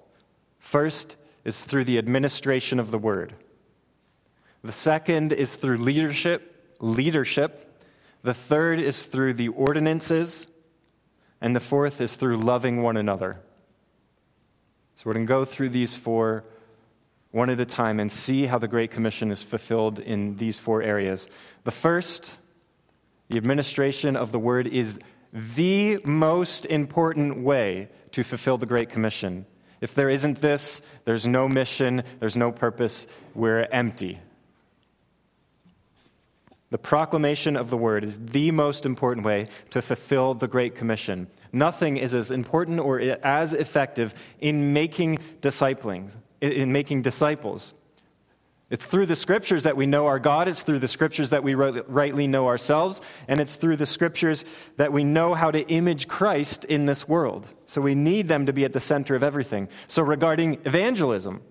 First 0.58 1.18
is 1.44 1.62
through 1.62 1.84
the 1.84 1.98
administration 1.98 2.80
of 2.80 2.92
the 2.92 2.98
word. 2.98 3.36
The 4.64 4.72
second 4.72 5.34
is 5.34 5.58
through 5.58 5.80
leadership, 5.80 6.76
leadership. 6.80 7.84
The 8.22 8.34
third 8.34 8.80
is 8.80 9.08
through 9.08 9.34
the 9.34 9.50
ordinances, 9.50 10.48
and 11.42 11.54
the 11.54 11.60
fourth 11.60 12.00
is 12.00 12.16
through 12.16 12.38
loving 12.38 12.82
one 12.82 12.96
another. 12.96 13.42
So 14.96 15.04
we're 15.08 15.16
going 15.16 15.28
to 15.28 15.30
go 15.30 15.44
through 15.44 15.72
these 15.72 15.94
four 15.94 16.46
one 17.32 17.50
at 17.50 17.60
a 17.60 17.66
time 17.66 18.00
and 18.00 18.10
see 18.10 18.46
how 18.46 18.60
the 18.60 18.70
Great 18.70 18.92
Commission 18.92 19.30
is 19.30 19.44
fulfilled 19.44 20.00
in 20.00 20.38
these 20.38 20.58
four 20.58 20.82
areas. 20.82 21.28
The 21.66 21.72
first, 21.72 22.34
the 23.28 23.36
administration 23.36 24.16
of 24.16 24.32
the 24.32 24.40
word, 24.40 24.68
is 24.68 25.00
the 25.34 26.00
most 26.06 26.66
important 26.66 27.40
way 27.40 27.90
to 28.12 28.24
fulfill 28.24 28.58
the 28.58 28.68
Great 28.68 28.90
Commission. 28.90 29.46
If 29.82 29.96
there 29.96 30.10
isn't 30.10 30.40
this, 30.40 30.82
there's 31.06 31.28
no 31.28 31.50
mission, 31.50 32.04
there's 32.20 32.38
no 32.38 32.52
purpose, 32.52 33.08
we're 33.34 33.68
empty. 33.72 34.20
The 36.70 36.78
proclamation 36.78 37.58
of 37.58 37.70
the 37.70 37.78
word 37.78 38.04
is 38.04 38.20
the 38.20 38.52
most 38.52 38.86
important 38.86 39.26
way 39.26 39.48
to 39.72 39.82
fulfill 39.82 40.36
the 40.36 40.48
Great 40.48 40.76
Commission. 40.76 41.28
Nothing 41.52 41.98
is 41.98 42.14
as 42.14 42.32
important 42.32 42.80
or 42.80 43.00
as 43.00 43.54
effective 43.54 44.16
in 44.40 44.74
making 44.74 45.20
in 46.42 46.72
making 46.72 47.02
disciples. 47.02 47.74
It's 48.74 48.84
through 48.84 49.06
the 49.06 49.16
scriptures 49.16 49.64
that 49.64 49.78
we 49.78 49.86
know 49.86 50.08
our 50.08 50.18
God. 50.18 50.48
It's 50.48 50.64
through 50.64 50.80
the 50.80 50.88
scriptures 50.88 51.30
that 51.30 51.44
we 51.44 51.54
rightly 51.54 52.26
know 52.26 52.48
ourselves. 52.48 53.02
And 53.28 53.40
it's 53.40 53.54
through 53.54 53.76
the 53.76 53.86
scriptures 53.86 54.46
that 54.78 54.92
we 54.92 55.04
know 55.04 55.36
how 55.36 55.52
to 55.52 55.62
image 55.68 56.08
Christ 56.08 56.66
in 56.66 56.88
this 56.88 57.08
world. 57.08 57.46
So 57.68 57.82
we 57.82 57.94
need 57.94 58.28
them 58.28 58.48
to 58.48 58.52
be 58.52 58.66
at 58.66 58.74
the 58.74 58.80
center 58.80 59.14
of 59.14 59.22
everything. 59.22 59.70
So, 59.88 60.02
regarding 60.02 60.60
evangelism, 60.66 61.44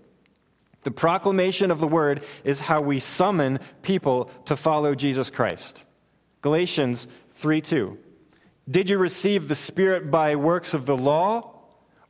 the 0.83 0.91
proclamation 0.91 1.71
of 1.71 1.79
the 1.79 1.87
word 1.87 2.25
is 2.43 2.59
how 2.59 2.81
we 2.81 2.99
summon 2.99 3.61
people 3.83 4.29
to 4.47 4.57
follow 4.57 4.97
Jesus 4.97 5.31
Christ. 5.31 5.85
Galatians 6.41 7.07
3 7.37 7.61
2. 7.61 7.99
Did 8.69 8.91
you 8.91 8.99
receive 8.99 9.47
the 9.47 9.55
Spirit 9.55 10.11
by 10.11 10.35
works 10.35 10.75
of 10.75 10.87
the 10.87 10.97
law 10.97 11.55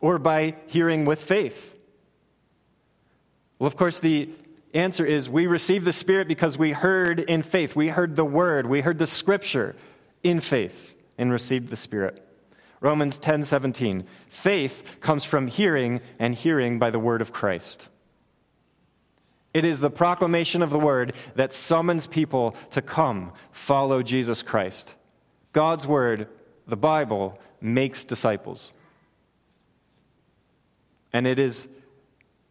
or 0.00 0.18
by 0.18 0.54
hearing 0.68 1.04
with 1.04 1.22
faith? 1.22 1.76
Well, 3.58 3.66
of 3.66 3.76
course, 3.76 4.00
the 4.00 4.30
answer 4.74 5.04
is 5.04 5.28
we 5.28 5.46
receive 5.46 5.84
the 5.84 5.92
Spirit 5.92 6.28
because 6.28 6.56
we 6.56 6.72
heard 6.72 7.20
in 7.20 7.42
faith. 7.42 7.76
We 7.76 7.88
heard 7.88 8.16
the 8.16 8.24
Word, 8.24 8.66
we 8.66 8.80
heard 8.80 8.98
the 8.98 9.06
Scripture 9.06 9.76
in 10.22 10.40
faith 10.40 10.94
and 11.18 11.30
received 11.30 11.68
the 11.68 11.76
Spirit. 11.76 12.26
Romans 12.80 13.18
10 13.18 13.44
17. 13.44 14.04
Faith 14.26 14.96
comes 15.00 15.24
from 15.24 15.46
hearing, 15.46 16.00
and 16.18 16.34
hearing 16.34 16.78
by 16.78 16.90
the 16.90 16.98
Word 16.98 17.22
of 17.22 17.32
Christ. 17.32 17.88
It 19.54 19.64
is 19.64 19.80
the 19.80 19.90
proclamation 19.90 20.62
of 20.62 20.70
the 20.70 20.78
Word 20.78 21.14
that 21.36 21.52
summons 21.52 22.06
people 22.06 22.56
to 22.70 22.82
come 22.82 23.32
follow 23.52 24.02
Jesus 24.02 24.42
Christ. 24.42 24.94
God's 25.52 25.86
Word, 25.86 26.28
the 26.66 26.76
Bible, 26.76 27.38
makes 27.60 28.04
disciples. 28.04 28.72
And 31.12 31.26
it 31.26 31.38
is 31.38 31.68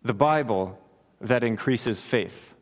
the 0.03 0.13
Bible 0.13 0.79
that 1.21 1.43
increases 1.43 2.01
faith. 2.01 2.55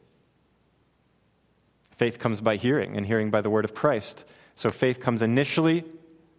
Faith 1.97 2.19
comes 2.19 2.41
by 2.41 2.55
hearing, 2.55 2.95
and 2.95 3.05
hearing 3.05 3.29
by 3.29 3.41
the 3.41 3.49
word 3.49 3.65
of 3.65 3.73
Christ. 3.73 4.25
So 4.55 4.69
faith 4.69 4.99
comes 4.99 5.21
initially 5.21 5.83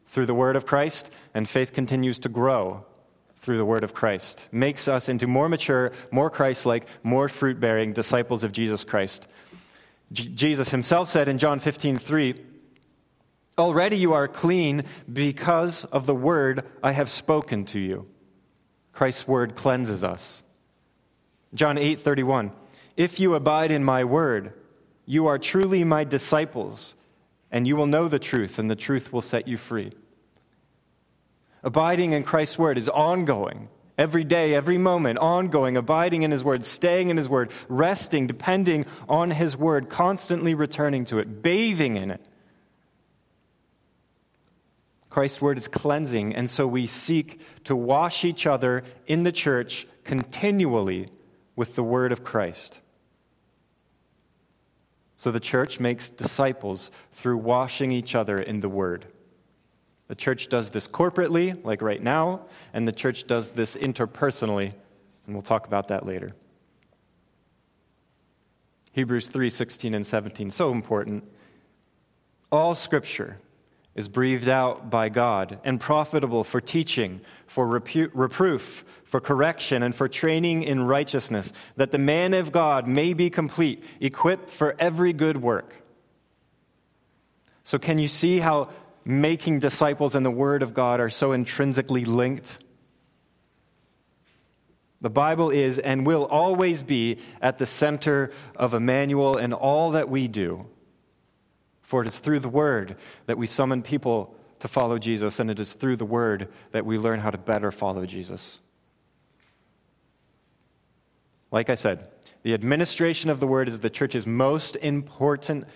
through 0.06 0.26
the 0.26 0.34
word 0.34 0.56
of 0.56 0.66
Christ, 0.66 1.10
and 1.34 1.48
faith 1.48 1.72
continues 1.72 2.18
to 2.20 2.28
grow 2.28 2.84
through 3.40 3.56
the 3.56 3.64
word 3.64 3.84
of 3.84 3.94
Christ. 3.94 4.48
Makes 4.52 4.88
us 4.88 5.08
into 5.08 5.26
more 5.26 5.48
mature, 5.48 5.92
more 6.10 6.30
Christ 6.30 6.66
like, 6.66 6.86
more 7.02 7.28
fruit 7.28 7.60
bearing 7.60 7.92
disciples 7.92 8.44
of 8.44 8.52
Jesus 8.52 8.84
Christ. 8.84 9.26
J- 10.12 10.28
Jesus 10.28 10.68
himself 10.68 11.08
said 11.08 11.28
in 11.28 11.38
John 11.38 11.58
15, 11.58 11.96
3, 11.96 12.44
Already 13.58 13.96
you 13.96 14.12
are 14.12 14.28
clean 14.28 14.84
because 15.12 15.84
of 15.84 16.06
the 16.06 16.14
word 16.14 16.64
I 16.82 16.92
have 16.92 17.10
spoken 17.10 17.64
to 17.66 17.78
you. 17.78 18.06
Christ's 18.92 19.28
word 19.28 19.54
cleanses 19.54 20.04
us. 20.04 20.42
John 21.54 21.78
8 21.78 22.00
31. 22.00 22.52
If 22.96 23.18
you 23.20 23.34
abide 23.34 23.70
in 23.70 23.84
my 23.84 24.04
word, 24.04 24.52
you 25.06 25.26
are 25.26 25.38
truly 25.38 25.84
my 25.84 26.04
disciples, 26.04 26.94
and 27.50 27.66
you 27.66 27.76
will 27.76 27.86
know 27.86 28.08
the 28.08 28.18
truth, 28.18 28.58
and 28.58 28.70
the 28.70 28.76
truth 28.76 29.12
will 29.12 29.22
set 29.22 29.48
you 29.48 29.56
free. 29.56 29.92
Abiding 31.62 32.12
in 32.12 32.24
Christ's 32.24 32.58
word 32.58 32.78
is 32.78 32.88
ongoing. 32.88 33.68
Every 33.98 34.24
day, 34.24 34.54
every 34.54 34.78
moment, 34.78 35.18
ongoing, 35.18 35.76
abiding 35.76 36.22
in 36.22 36.30
His 36.30 36.42
Word, 36.42 36.64
staying 36.64 37.10
in 37.10 37.18
His 37.18 37.28
Word, 37.28 37.50
resting, 37.68 38.26
depending 38.26 38.86
on 39.10 39.30
His 39.30 39.58
Word, 39.58 39.90
constantly 39.90 40.54
returning 40.54 41.04
to 41.06 41.18
it, 41.18 41.42
bathing 41.42 41.96
in 41.96 42.12
it. 42.12 42.24
Christ's 45.10 45.42
word 45.42 45.58
is 45.58 45.68
cleansing, 45.68 46.34
and 46.34 46.48
so 46.48 46.66
we 46.66 46.86
seek 46.86 47.40
to 47.64 47.76
wash 47.76 48.24
each 48.24 48.46
other 48.46 48.84
in 49.06 49.24
the 49.24 49.32
church 49.32 49.86
continually 50.04 51.08
with 51.56 51.74
the 51.74 51.82
word 51.82 52.12
of 52.12 52.24
Christ. 52.24 52.80
So 55.16 55.30
the 55.30 55.40
church 55.40 55.80
makes 55.80 56.08
disciples 56.08 56.90
through 57.12 57.38
washing 57.38 57.92
each 57.92 58.14
other 58.14 58.38
in 58.38 58.60
the 58.60 58.68
word. 58.68 59.06
The 60.08 60.14
church 60.14 60.48
does 60.48 60.70
this 60.70 60.88
corporately, 60.88 61.62
like 61.64 61.82
right 61.82 62.02
now, 62.02 62.46
and 62.72 62.88
the 62.88 62.92
church 62.92 63.26
does 63.26 63.52
this 63.52 63.76
interpersonally, 63.76 64.72
and 65.26 65.34
we'll 65.34 65.42
talk 65.42 65.66
about 65.66 65.88
that 65.88 66.06
later. 66.06 66.34
Hebrews 68.92 69.26
3 69.26 69.50
16 69.50 69.94
and 69.94 70.06
17, 70.06 70.50
so 70.50 70.72
important. 70.72 71.24
All 72.50 72.74
scripture 72.74 73.36
is 73.94 74.08
breathed 74.08 74.48
out 74.48 74.90
by 74.90 75.08
God 75.08 75.58
and 75.64 75.80
profitable 75.80 76.44
for 76.44 76.60
teaching, 76.60 77.20
for 77.46 77.66
repu- 77.66 78.10
reproof, 78.14 78.84
for 79.04 79.20
correction, 79.20 79.82
and 79.82 79.94
for 79.94 80.08
training 80.08 80.62
in 80.62 80.80
righteousness, 80.82 81.52
that 81.76 81.90
the 81.90 81.98
man 81.98 82.32
of 82.32 82.52
God 82.52 82.86
may 82.86 83.12
be 83.12 83.30
complete, 83.30 83.82
equipped 84.00 84.50
for 84.50 84.76
every 84.78 85.12
good 85.12 85.36
work. 85.36 85.74
So, 87.64 87.78
can 87.78 87.98
you 87.98 88.08
see 88.08 88.38
how 88.38 88.70
making 89.04 89.58
disciples 89.58 90.14
and 90.14 90.24
the 90.24 90.30
Word 90.30 90.62
of 90.62 90.74
God 90.74 91.00
are 91.00 91.10
so 91.10 91.32
intrinsically 91.32 92.04
linked? 92.04 92.58
The 95.00 95.10
Bible 95.10 95.50
is 95.50 95.78
and 95.78 96.06
will 96.06 96.24
always 96.24 96.82
be 96.82 97.18
at 97.40 97.58
the 97.58 97.66
center 97.66 98.32
of 98.54 98.74
Emmanuel 98.74 99.36
and 99.36 99.54
all 99.54 99.92
that 99.92 100.08
we 100.08 100.28
do. 100.28 100.66
For 101.90 102.02
it 102.02 102.06
is 102.06 102.20
through 102.20 102.38
the 102.38 102.48
Word 102.48 102.94
that 103.26 103.36
we 103.36 103.48
summon 103.48 103.82
people 103.82 104.32
to 104.60 104.68
follow 104.68 104.96
Jesus, 104.96 105.40
and 105.40 105.50
it 105.50 105.58
is 105.58 105.72
through 105.72 105.96
the 105.96 106.04
Word 106.04 106.46
that 106.70 106.86
we 106.86 106.98
learn 106.98 107.18
how 107.18 107.30
to 107.30 107.36
better 107.36 107.72
follow 107.72 108.06
Jesus. 108.06 108.60
Like 111.50 111.68
I 111.68 111.74
said, 111.74 112.08
the 112.44 112.54
administration 112.54 113.28
of 113.28 113.40
the 113.40 113.48
Word 113.48 113.68
is 113.68 113.80
the 113.80 113.90
church's 113.90 114.24
most 114.24 114.76
important 114.76 115.66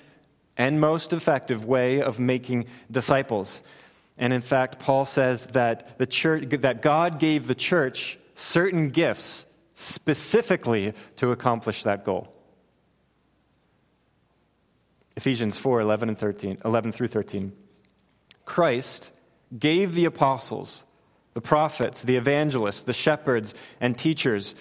and 0.57 0.81
most 0.81 1.13
effective 1.13 1.65
way 1.65 2.01
of 2.01 2.21
making 2.21 2.67
disciples. 2.93 3.65
And 4.17 4.33
in 4.33 4.41
fact, 4.41 4.79
Paul 4.79 5.07
says 5.07 5.47
that, 5.47 5.99
the 5.99 6.07
church, 6.07 6.49
that 6.61 6.81
God 6.81 7.19
gave 7.19 7.49
the 7.49 7.57
church 7.57 8.21
certain 8.37 8.91
gifts 8.91 9.47
specifically 9.73 10.93
to 11.17 11.33
accomplish 11.33 11.83
that 11.83 12.05
goal. 12.05 12.33
Ephesians 15.17 15.57
4 15.57 15.81
11, 15.81 16.09
and 16.09 16.19
13, 16.19 16.59
11 16.65 16.93
through 16.93 17.09
13. 17.09 17.53
Christ 18.45 19.13
gave 19.57 19.95
the 19.95 20.07
apostles, 20.07 20.85
the 21.35 21.41
prophets, 21.41 22.03
the 22.03 22.17
evangelists, 22.17 22.83
the 22.83 22.93
shepherds, 22.93 23.55
and 23.81 23.97
teachers 23.97 24.55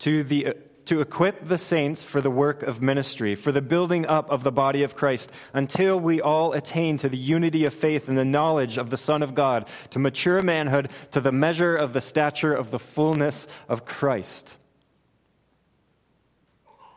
to, 0.00 0.22
the, 0.22 0.54
to 0.86 1.00
equip 1.00 1.46
the 1.46 1.58
saints 1.58 2.02
for 2.02 2.20
the 2.20 2.30
work 2.30 2.62
of 2.62 2.80
ministry, 2.80 3.34
for 3.34 3.52
the 3.52 3.60
building 3.60 4.06
up 4.06 4.30
of 4.30 4.42
the 4.42 4.52
body 4.52 4.82
of 4.82 4.96
Christ, 4.96 5.30
until 5.52 6.00
we 6.00 6.22
all 6.22 6.54
attain 6.54 6.96
to 6.98 7.08
the 7.08 7.18
unity 7.18 7.66
of 7.66 7.74
faith 7.74 8.08
and 8.08 8.16
the 8.16 8.24
knowledge 8.24 8.78
of 8.78 8.88
the 8.88 8.96
Son 8.96 9.22
of 9.22 9.34
God, 9.34 9.68
to 9.90 9.98
mature 9.98 10.40
manhood, 10.40 10.88
to 11.12 11.20
the 11.20 11.32
measure 11.32 11.76
of 11.76 11.92
the 11.92 12.00
stature 12.00 12.54
of 12.54 12.70
the 12.70 12.78
fullness 12.78 13.46
of 13.68 13.84
Christ. 13.84 14.56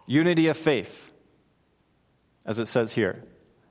Unity 0.08 0.48
of 0.48 0.58
faith 0.58 1.11
as 2.51 2.60
it 2.60 2.67
says 2.67 2.93
here. 2.93 3.24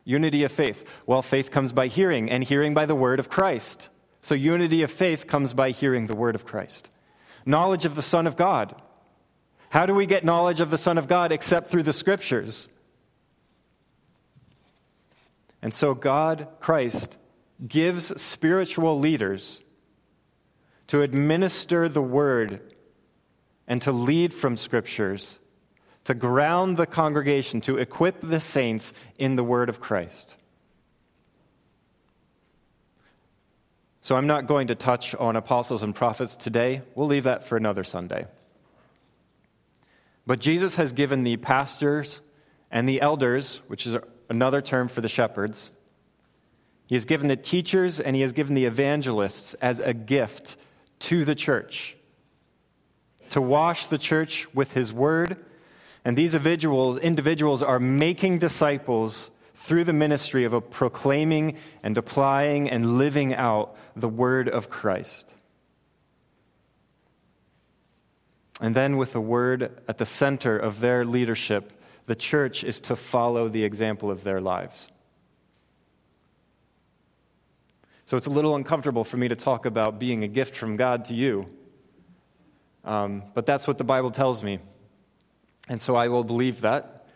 Unity 0.05 0.43
of 0.43 0.51
faith. 0.51 0.85
Well, 1.07 1.23
faith 1.23 1.53
comes 1.53 1.73
by 1.73 1.87
hearing, 1.87 2.29
and 2.31 2.43
hearing 2.43 2.75
by 2.75 2.87
the 2.87 2.97
word 2.97 3.21
of 3.21 3.29
Christ. 3.29 3.91
So, 4.23 4.35
unity 4.35 4.83
of 4.83 4.91
faith 4.91 5.29
comes 5.29 5.53
by 5.53 5.71
hearing 5.71 6.09
the 6.09 6.17
word 6.17 6.35
of 6.35 6.45
Christ. 6.45 6.91
Knowledge 7.47 7.85
of 7.85 7.95
the 7.95 8.03
Son 8.03 8.27
of 8.27 8.37
God. 8.37 8.75
How 9.69 9.87
do 9.87 9.95
we 9.95 10.07
get 10.07 10.25
knowledge 10.25 10.61
of 10.61 10.71
the 10.71 10.79
Son 10.79 10.99
of 10.99 11.07
God 11.07 11.31
except 11.31 11.71
through 11.71 11.85
the 11.85 11.93
Scriptures? 11.93 12.67
And 15.63 15.73
so, 15.73 15.95
God, 15.95 16.49
Christ, 16.59 17.19
gives 17.67 18.21
spiritual 18.21 18.99
leaders 18.99 19.61
to 20.89 21.03
administer 21.03 21.89
the 21.89 22.03
word 22.03 22.61
and 23.69 23.81
to 23.83 23.93
lead 23.93 24.35
from 24.35 24.57
Scriptures 24.57 25.39
to 26.05 26.15
ground 26.15 26.77
the 26.77 26.87
congregation, 26.87 27.61
to 27.63 27.79
equip 27.79 28.21
the 28.21 28.41
saints 28.41 28.93
in 29.19 29.37
the 29.37 29.45
word 29.45 29.69
of 29.69 29.81
Christ. 29.81 30.37
So 34.03 34.17
I'm 34.17 34.27
not 34.27 34.47
going 34.47 34.69
to 34.69 34.75
touch 34.75 35.15
on 35.15 35.37
apostles 35.37 35.83
and 35.83 35.95
prophets 35.95 36.37
today. 36.37 36.83
We'll 36.95 37.07
leave 37.07 37.25
that 37.25 37.45
for 37.45 37.57
another 37.57 37.85
Sunday. 37.85 38.27
But 40.27 40.41
Jesus 40.41 40.77
has 40.77 40.93
given 40.93 41.23
the 41.23 41.37
pastors 41.37 42.21
and 42.71 42.89
the 42.89 43.03
elders, 43.03 43.61
which 43.67 43.87
is 43.87 43.97
another 44.29 44.63
term 44.63 44.89
for 44.89 45.01
the 45.01 45.09
shepherds, 45.09 45.71
he 46.87 46.95
has 46.95 47.05
given 47.05 47.29
the 47.29 47.37
teachers 47.37 48.01
and 48.01 48.17
he 48.17 48.23
has 48.23 48.33
given 48.33 48.55
the 48.55 48.65
evangelists 48.65 49.55
as 49.55 49.81
a 49.81 49.95
gift 49.95 50.57
to 51.01 51.25
the 51.25 51.35
church 51.35 51.97
to 53.31 53.41
wash 53.41 53.87
the 53.87 53.99
church 53.99 54.53
with 54.55 54.73
his 54.73 54.93
word 54.93 55.37
and 56.05 56.17
these 56.17 56.35
individuals, 56.35 56.99
individuals 56.99 57.63
are 57.63 57.79
making 57.79 58.39
disciples 58.39 59.31
through 59.55 59.85
the 59.85 59.93
ministry 59.93 60.45
of 60.45 60.71
proclaiming 60.71 61.57
and 61.83 61.99
applying 61.99 62.71
and 62.71 62.97
living 62.97 63.35
out 63.35 63.77
the 63.95 64.09
word 64.09 64.49
of 64.49 64.71
Christ. 64.71 65.35
And 68.61 68.75
then, 68.75 68.97
with 68.97 69.13
the 69.13 69.21
word 69.21 69.83
at 69.89 69.99
the 69.99 70.07
center 70.07 70.59
of 70.59 70.81
their 70.81 71.05
leadership, 71.05 71.73
the 72.07 72.15
church 72.15 72.65
is 72.65 72.81
to 72.81 72.97
follow 72.97 73.49
the 73.49 73.65
example 73.65 74.11
of 74.11 74.25
their 74.25 74.41
lives. 74.41 74.89
So 78.07 78.17
it's 78.17 78.27
a 78.27 78.31
little 78.31 78.57
uncomfortable 78.57 79.05
for 79.05 79.17
me 79.17 79.29
to 79.29 79.37
talk 79.37 79.67
about 79.67 79.99
being 79.99 80.25
a 80.25 80.29
gift 80.29 80.57
from 80.57 80.77
God 80.77 81.05
to 81.07 81.15
you. 81.15 81.47
Um, 82.85 83.23
but 83.35 83.47
that's 83.47 83.69
what 83.69 83.79
the 83.79 83.85
Bible 83.85 84.11
tells 84.11 84.43
me. 84.43 84.59
And 85.71 85.81
so 85.81 85.95
I 85.95 86.09
will 86.09 86.25
believe 86.25 86.63
that. 86.63 87.07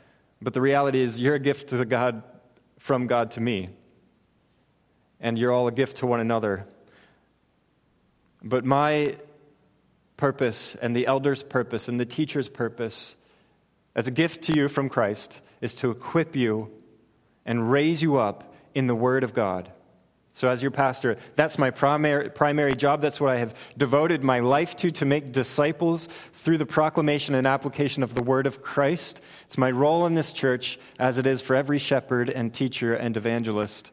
But 0.41 0.55
the 0.55 0.61
reality 0.61 1.01
is, 1.01 1.21
you're 1.21 1.35
a 1.35 1.41
gift 1.41 1.71
to 1.71 1.85
God 1.85 2.23
from 2.79 3.09
God 3.09 3.33
to 3.33 3.41
me. 3.41 3.71
And 5.19 5.37
you're 5.37 5.51
all 5.51 5.67
a 5.67 5.73
gift 5.73 5.97
to 5.99 6.07
one 6.07 6.21
another. 6.21 6.65
But 8.45 8.65
my 8.65 9.17
purpose, 10.17 10.77
and 10.77 10.95
the 10.95 11.09
elder's 11.09 11.43
purpose, 11.43 11.89
and 11.89 11.99
the 11.99 12.07
teacher's 12.07 12.49
purpose, 12.49 13.17
as 13.97 14.07
a 14.07 14.13
gift 14.13 14.43
to 14.43 14.55
you 14.55 14.69
from 14.69 14.89
Christ, 14.89 15.41
is 15.61 15.75
to 15.75 15.91
equip 15.91 16.37
you 16.37 16.71
and 17.45 17.73
raise 17.73 18.03
you 18.03 18.19
up 18.19 18.55
in 18.73 18.87
the 18.87 18.95
Word 18.95 19.25
of 19.25 19.35
God. 19.35 19.73
So, 20.37 20.49
as 20.49 20.61
your 20.61 20.73
pastor, 20.73 21.17
that's 21.37 21.59
my 21.59 21.71
primary, 21.71 22.29
primary 22.29 22.75
job. 22.75 23.01
That's 23.01 23.21
what 23.21 23.31
I 23.31 23.39
have 23.39 23.55
devoted 23.79 24.25
my 24.25 24.41
life 24.41 24.75
to, 24.79 24.91
to 24.91 25.05
make 25.05 25.31
disciples 25.31 26.09
through 26.33 26.59
the 26.59 26.67
proclamation 26.67 27.37
and 27.37 27.47
application 27.47 28.03
of 28.03 28.17
the 28.17 28.23
word 28.23 28.49
of 28.49 28.61
Christ. 28.61 29.21
It's 29.47 29.57
my 29.57 29.71
role 29.71 30.07
in 30.07 30.15
this 30.15 30.33
church, 30.33 30.81
as 30.99 31.19
it 31.19 31.27
is 31.27 31.41
for 31.41 31.55
every 31.55 31.79
shepherd 31.79 32.31
and 32.31 32.53
teacher 32.53 32.95
and 32.95 33.17
evangelist 33.17 33.93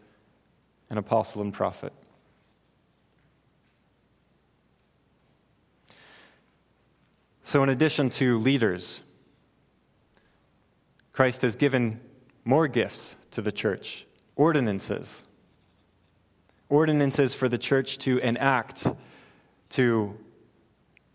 and 0.90 0.98
apostle 0.98 1.44
and 1.44 1.54
prophet. 1.54 1.94
So, 7.44 7.62
in 7.62 7.70
addition 7.70 8.10
to 8.12 8.40
leaders, 8.40 9.02
Christ 11.14 11.44
has 11.44 11.56
given 11.56 12.00
more 12.46 12.68
gifts 12.68 13.16
to 13.30 13.44
the 13.44 13.52
church 13.52 14.08
ordinances 14.36 15.24
ordinances 16.72 17.36
for 17.36 17.48
the 17.48 17.58
church 17.58 18.00
to 18.00 18.18
enact, 18.20 18.88
to 19.70 20.18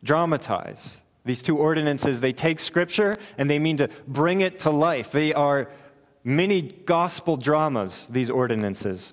dramatize. 0.05 1.03
These 1.25 1.43
two 1.43 1.59
ordinances, 1.59 2.21
they 2.21 2.33
take 2.33 2.61
scripture 2.61 3.17
and 3.37 3.51
they 3.51 3.59
mean 3.59 3.79
to 3.79 3.89
bring 4.07 4.43
it 4.43 4.61
to 4.61 4.71
life. 4.71 5.11
They 5.11 5.35
are 5.35 5.69
mini 6.23 6.63
gospel 6.63 7.37
dramas, 7.37 8.07
these 8.11 8.31
ordinances. 8.31 9.13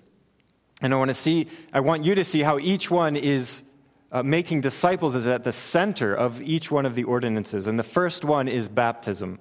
And 0.81 0.93
I 0.93 0.97
want 0.97 1.09
to 1.09 1.15
see, 1.15 1.47
I 1.71 1.79
want 1.79 2.05
you 2.05 2.13
to 2.15 2.23
see 2.23 2.41
how 2.41 2.59
each 2.59 2.91
one 2.91 3.15
is 3.15 3.63
uh, 4.11 4.21
making 4.21 4.61
disciples 4.61 5.15
is 5.15 5.25
at 5.25 5.43
the 5.43 5.51
center 5.51 6.13
of 6.13 6.39
each 6.41 6.69
one 6.69 6.85
of 6.85 6.93
the 6.93 7.03
ordinances. 7.03 7.65
And 7.65 7.79
the 7.79 7.83
first 7.83 8.23
one 8.23 8.47
is 8.47 8.67
baptism, 8.67 9.39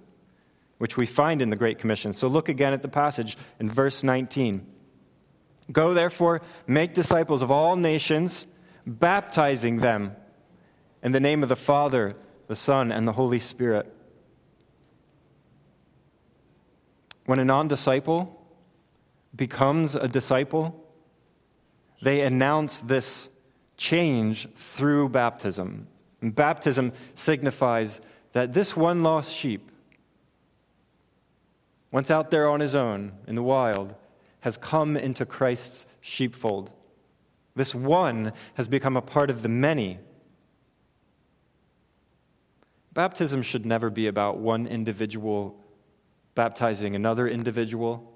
which 0.79 0.97
we 0.97 1.05
find 1.05 1.43
in 1.43 1.51
the 1.51 1.57
Great 1.57 1.79
Commission. 1.79 2.15
So 2.15 2.27
look 2.29 2.49
again 2.49 2.73
at 2.73 2.81
the 2.81 2.88
passage 2.88 3.37
in 3.61 3.69
verse 3.69 4.03
19. 4.03 4.67
Go, 5.73 5.95
therefore, 5.95 6.43
make 6.67 6.95
disciples 6.95 7.43
of 7.43 7.51
all 7.51 7.77
nations, 7.77 8.47
baptizing 8.87 9.79
them 9.79 10.15
in 11.03 11.13
the 11.13 11.21
name 11.21 11.43
of 11.43 11.49
the 11.49 11.57
Father, 11.57 12.15
the 12.49 12.57
Son, 12.57 12.93
and 12.93 13.09
the 13.09 13.13
Holy 13.13 13.41
Spirit. 13.41 13.93
When 17.27 17.39
a 17.39 17.45
non 17.45 17.69
disciple 17.69 18.45
becomes 19.35 19.95
a 19.95 20.09
disciple, 20.09 20.79
they 22.03 22.23
announce 22.23 22.81
this 22.81 23.29
change 23.77 24.49
through 24.55 25.09
baptism. 25.09 25.87
And 26.21 26.35
baptism 26.35 26.93
signifies 27.15 28.01
that 28.33 28.53
this 28.53 28.77
one 28.77 29.03
lost 29.03 29.35
sheep, 29.35 29.71
once 31.91 32.11
out 32.11 32.31
there 32.31 32.49
on 32.49 32.61
his 32.61 32.75
own 32.75 33.13
in 33.27 33.35
the 33.35 33.43
wild, 33.43 33.95
has 34.43 34.57
come 34.57 34.97
into 34.97 35.27
Christ's 35.27 35.87
sheepfold. 36.01 36.71
This 37.57 37.75
one 37.75 38.33
has 38.55 38.69
become 38.69 38.97
a 38.97 39.03
part 39.03 39.31
of 39.31 39.43
the 39.43 39.49
many. 39.49 39.99
Baptism 42.93 43.43
should 43.43 43.67
never 43.67 43.91
be 43.91 44.07
about 44.07 44.39
one 44.39 44.67
individual 44.67 45.59
baptizing 46.35 46.95
another 46.95 47.29
individual. 47.29 48.09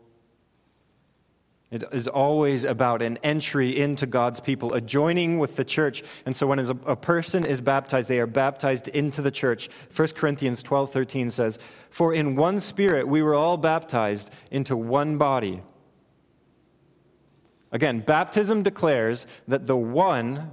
It 1.70 1.82
is 1.92 2.06
always 2.06 2.62
about 2.62 3.02
an 3.02 3.18
entry 3.24 3.76
into 3.76 4.06
God's 4.06 4.40
people, 4.40 4.72
a 4.72 4.80
joining 4.80 5.38
with 5.38 5.56
the 5.56 5.64
church. 5.64 6.04
And 6.24 6.34
so 6.34 6.46
when 6.46 6.60
a 6.60 6.96
person 6.96 7.44
is 7.44 7.60
baptized, 7.60 8.08
they 8.08 8.20
are 8.20 8.26
baptized 8.26 8.88
into 8.88 9.20
the 9.20 9.32
church. 9.32 9.68
1 9.94 10.08
Corinthians 10.14 10.62
12 10.62 10.92
13 10.92 11.30
says, 11.30 11.58
For 11.90 12.14
in 12.14 12.36
one 12.36 12.60
spirit 12.60 13.08
we 13.08 13.20
were 13.20 13.34
all 13.34 13.56
baptized 13.56 14.30
into 14.50 14.76
one 14.76 15.18
body. 15.18 15.60
Again, 17.76 18.00
baptism 18.00 18.62
declares 18.62 19.26
that 19.48 19.66
the 19.66 19.76
one 19.76 20.52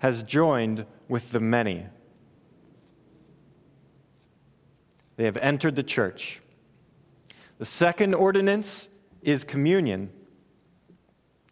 has 0.00 0.22
joined 0.22 0.84
with 1.08 1.32
the 1.32 1.40
many. 1.40 1.86
They 5.16 5.24
have 5.24 5.38
entered 5.38 5.74
the 5.74 5.82
church. 5.82 6.42
The 7.56 7.64
second 7.64 8.14
ordinance 8.14 8.90
is 9.22 9.42
communion. 9.42 10.10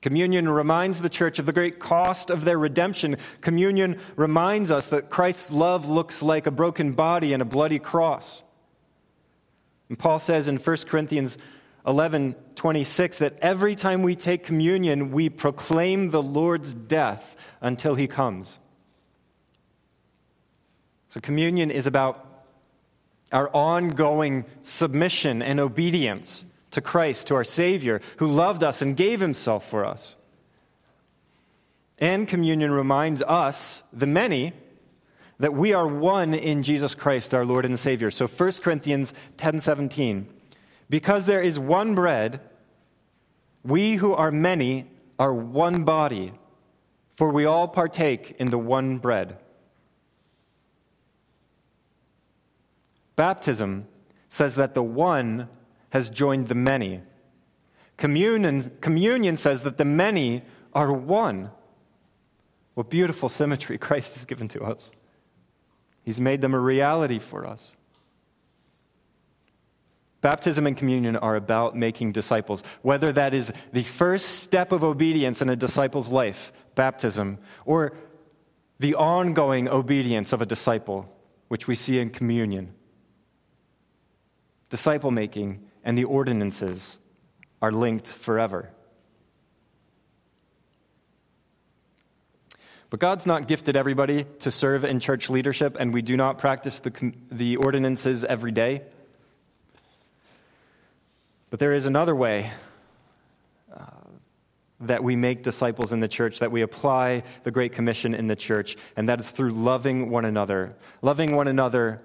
Communion 0.03 0.47
reminds 0.47 1.01
the 1.01 1.09
church 1.09 1.39
of 1.39 1.47
the 1.47 1.55
great 1.55 1.79
cost 1.79 2.29
of 2.29 2.45
their 2.45 2.59
redemption. 2.59 3.17
Communion 3.41 3.99
reminds 4.15 4.71
us 4.71 4.91
that 4.91 5.09
Christ's 5.09 5.51
love 5.51 5.89
looks 5.89 6.21
like 6.21 6.47
a 6.47 6.51
broken 6.51 6.93
body 6.93 7.33
and 7.33 7.41
a 7.41 7.47
bloody 7.47 7.79
cross. 7.79 8.43
And 9.89 9.99
Paul 9.99 10.19
says 10.19 10.49
in 10.49 10.59
1 10.59 10.77
Corinthians 10.87 11.39
11 11.89 12.37
26 12.55 13.19
that 13.19 13.39
every 13.41 13.75
time 13.75 14.03
we 14.03 14.15
take 14.15 14.43
communion, 14.43 15.11
we 15.11 15.29
proclaim 15.29 16.11
the 16.11 16.23
Lord's 16.23 16.75
death 16.75 17.35
until 17.61 17.95
he 17.95 18.07
comes. 18.07 18.61
So, 21.09 21.21
communion 21.21 21.71
is 21.71 21.87
about 21.87 22.25
our 23.33 23.49
ongoing 23.55 24.45
submission 24.63 25.41
and 25.41 25.61
obedience 25.61 26.45
to 26.73 26.81
Christ, 26.81 27.29
to 27.29 27.37
our 27.37 27.45
Savior, 27.45 28.03
who 28.19 28.27
loved 28.27 28.63
us 28.63 28.83
and 28.83 28.97
gave 28.97 29.21
himself 29.21 29.69
for 29.69 29.87
us. 29.87 30.17
And 31.99 32.29
communion 32.29 32.71
reminds 32.71 33.23
us, 33.23 33.83
the 33.93 34.07
many, 34.07 34.53
that 35.39 35.55
we 35.55 35.73
are 35.73 35.87
one 35.87 36.35
in 36.35 36.63
Jesus 36.63 36.95
Christ, 36.95 37.35
our 37.35 37.47
Lord 37.47 37.65
and 37.65 37.79
Savior. 37.79 38.11
So 38.11 38.27
1 38.27 38.53
Corinthians 38.63 39.15
10 39.39 39.61
17. 39.61 40.38
Because 40.89 41.27
there 41.27 41.43
is 41.43 41.59
one 41.59 41.95
bread, 41.95 42.41
we 43.63 43.97
who 43.97 44.15
are 44.15 44.31
many 44.31 44.87
are 45.19 45.35
one 45.35 45.85
body, 45.85 46.33
for 47.17 47.31
we 47.31 47.45
all 47.45 47.69
partake 47.69 48.37
in 48.39 48.51
the 48.51 48.59
one 48.59 48.99
bread. 48.99 49.39
Baptism 53.17 53.87
says 54.29 54.55
that 54.55 54.75
the 54.75 54.83
one 54.83 55.49
has 55.91 56.09
joined 56.09 56.49
the 56.49 56.55
many. 56.55 57.03
Communion, 57.97 58.71
communion 58.81 59.37
says 59.37 59.65
that 59.65 59.77
the 59.77 59.85
many 59.85 60.43
are 60.73 60.93
one. 60.93 61.51
What 62.75 62.91
beautiful 62.91 63.29
symmetry 63.29 63.77
Christ 63.87 64.15
has 64.15 64.25
given 64.25 64.47
to 64.49 64.63
us. 64.63 64.93
He's 66.05 66.21
made 66.21 66.41
them 66.41 66.55
a 66.55 66.61
reality 66.61 67.19
for 67.19 67.45
us. 67.45 67.77
Baptism 70.21 70.67
and 70.67 70.77
communion 70.77 71.17
are 71.17 71.37
about 71.37 71.77
making 71.77 72.13
disciples, 72.13 72.65
whether 72.83 73.13
that 73.13 73.35
is 73.35 73.53
the 73.73 73.85
first 73.85 74.41
step 74.41 74.73
of 74.73 74.83
obedience 74.83 75.43
in 75.43 75.49
a 75.49 75.55
disciple's 75.55 76.09
life, 76.09 76.53
baptism, 76.75 77.39
or 77.65 77.93
the 78.81 78.97
ongoing 78.97 79.69
obedience 79.69 80.33
of 80.33 80.43
a 80.43 80.47
disciple, 80.47 81.09
which 81.49 81.69
we 81.69 81.77
see 81.77 82.01
in 82.01 82.11
communion. 82.11 82.75
Disciple 84.71 85.13
making 85.13 85.65
and 85.85 85.97
the 85.97 86.05
ordinances 86.05 86.99
are 87.63 87.73
linked 87.73 88.09
forever. 88.09 88.71
But 92.91 93.01
God's 93.01 93.27
not 93.27 93.49
gifted 93.49 93.77
everybody 93.77 94.25
to 94.41 94.51
serve 94.51 94.85
in 94.85 94.99
church 94.99 95.29
leadership, 95.31 95.77
and 95.79 95.93
we 95.93 96.03
do 96.03 96.17
not 96.17 96.39
practice 96.39 96.81
the, 96.81 97.13
the 97.31 97.57
ordinances 97.57 98.25
every 98.25 98.51
day. 98.51 98.83
But 101.51 101.59
there 101.61 101.75
is 101.75 101.87
another 101.87 102.15
way 102.15 102.51
uh, 103.75 103.85
that 104.81 105.03
we 105.03 105.17
make 105.17 105.43
disciples 105.43 105.93
in 105.93 106.01
the 106.01 106.09
church, 106.09 106.41
that 106.41 106.53
we 106.53 106.63
apply 106.63 107.23
the 107.45 107.51
Great 107.51 107.73
Commission 107.73 108.15
in 108.15 108.27
the 108.27 108.37
church, 108.37 108.77
and 108.97 109.09
that 109.09 109.21
is 109.21 109.31
through 109.31 109.53
loving 109.53 110.11
one 110.11 110.25
another. 110.25 110.77
Loving 111.03 111.35
one 111.35 111.49
another 111.49 112.03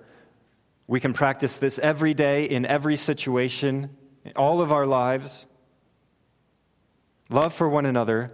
we 0.87 0.99
can 0.99 1.13
practice 1.13 1.57
this 1.57 1.79
every 1.79 2.13
day 2.13 2.45
in 2.45 2.65
every 2.65 2.97
situation, 2.97 3.89
in 4.25 4.33
all 4.35 4.61
of 4.61 4.71
our 4.71 4.85
lives. 4.85 5.45
Love 7.29 7.53
for 7.53 7.69
one 7.69 7.85
another, 7.85 8.31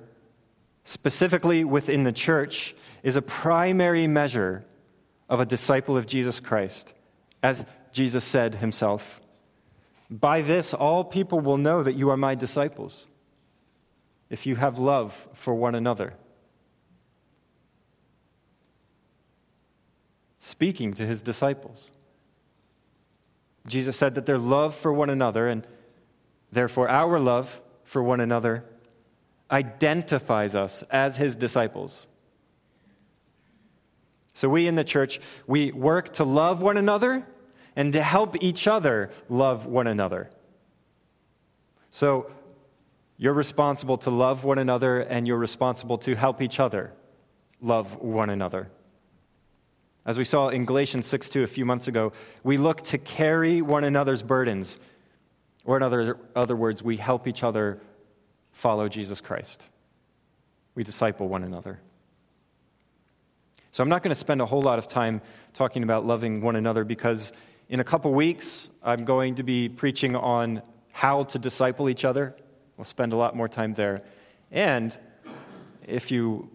specifically 0.83 1.63
within 1.63 2.03
the 2.03 2.11
church, 2.11 2.75
is 3.03 3.15
a 3.15 3.21
primary 3.21 4.07
measure 4.07 4.65
of 5.29 5.39
a 5.39 5.45
disciple 5.45 5.95
of 5.95 6.07
Jesus 6.07 6.39
Christ. 6.39 6.93
As 7.43 7.65
Jesus 7.91 8.23
said 8.23 8.55
himself, 8.55 9.21
By 10.09 10.41
this 10.41 10.73
all 10.73 11.03
people 11.03 11.39
will 11.39 11.57
know 11.57 11.83
that 11.83 11.93
you 11.93 12.09
are 12.09 12.17
my 12.17 12.35
disciples, 12.35 13.07
if 14.29 14.45
you 14.45 14.55
have 14.55 14.79
love 14.79 15.27
for 15.33 15.53
one 15.53 15.75
another. 15.75 16.13
Speaking 20.39 20.93
to 20.95 21.05
his 21.05 21.21
disciples. 21.21 21.91
Jesus 23.67 23.95
said 23.95 24.15
that 24.15 24.25
their 24.25 24.39
love 24.39 24.73
for 24.73 24.91
one 24.91 25.11
another, 25.11 25.47
and 25.47 25.67
therefore 26.51 26.89
our 26.89 27.19
love 27.19 27.61
for 27.83 28.01
one 28.01 28.19
another, 28.19 28.65
identifies 29.51 30.55
us 30.55 30.83
as 30.89 31.17
his 31.17 31.35
disciples. 31.35 32.07
So 34.33 34.49
we 34.49 34.67
in 34.67 34.75
the 34.75 34.83
church, 34.83 35.19
we 35.45 35.71
work 35.71 36.13
to 36.13 36.23
love 36.23 36.61
one 36.61 36.77
another 36.77 37.27
and 37.75 37.93
to 37.93 38.01
help 38.01 38.41
each 38.41 38.67
other 38.67 39.11
love 39.29 39.65
one 39.65 39.87
another. 39.87 40.29
So 41.89 42.31
you're 43.17 43.33
responsible 43.33 43.97
to 43.97 44.09
love 44.09 44.43
one 44.43 44.59
another 44.59 44.99
and 45.01 45.27
you're 45.27 45.37
responsible 45.37 45.97
to 45.99 46.15
help 46.15 46.41
each 46.41 46.59
other 46.59 46.93
love 47.61 47.97
one 47.97 48.29
another. 48.29 48.69
As 50.05 50.17
we 50.17 50.23
saw 50.23 50.47
in 50.49 50.65
Galatians 50.65 51.05
6 51.05 51.29
2 51.29 51.43
a 51.43 51.47
few 51.47 51.65
months 51.65 51.87
ago, 51.87 52.13
we 52.43 52.57
look 52.57 52.81
to 52.83 52.97
carry 52.97 53.61
one 53.61 53.83
another's 53.83 54.23
burdens. 54.23 54.79
Or, 55.65 55.77
in 55.77 55.83
other, 55.83 56.17
other 56.35 56.55
words, 56.55 56.81
we 56.81 56.97
help 56.97 57.27
each 57.27 57.43
other 57.43 57.79
follow 58.51 58.87
Jesus 58.87 59.21
Christ. 59.21 59.67
We 60.73 60.83
disciple 60.83 61.27
one 61.27 61.43
another. 61.43 61.79
So, 63.71 63.83
I'm 63.83 63.89
not 63.89 64.01
going 64.01 64.09
to 64.09 64.15
spend 64.15 64.41
a 64.41 64.45
whole 64.45 64.61
lot 64.61 64.79
of 64.79 64.87
time 64.87 65.21
talking 65.53 65.83
about 65.83 66.07
loving 66.07 66.41
one 66.41 66.55
another 66.55 66.83
because 66.83 67.33
in 67.69 67.79
a 67.79 67.83
couple 67.83 68.11
weeks, 68.11 68.69
I'm 68.81 69.05
going 69.05 69.35
to 69.35 69.43
be 69.43 69.69
preaching 69.69 70.15
on 70.15 70.63
how 70.91 71.23
to 71.25 71.37
disciple 71.37 71.87
each 71.87 72.03
other. 72.03 72.35
We'll 72.77 72.85
spend 72.85 73.13
a 73.13 73.15
lot 73.15 73.35
more 73.35 73.47
time 73.47 73.75
there. 73.75 74.01
And 74.51 74.97
if 75.85 76.09
you 76.09 76.49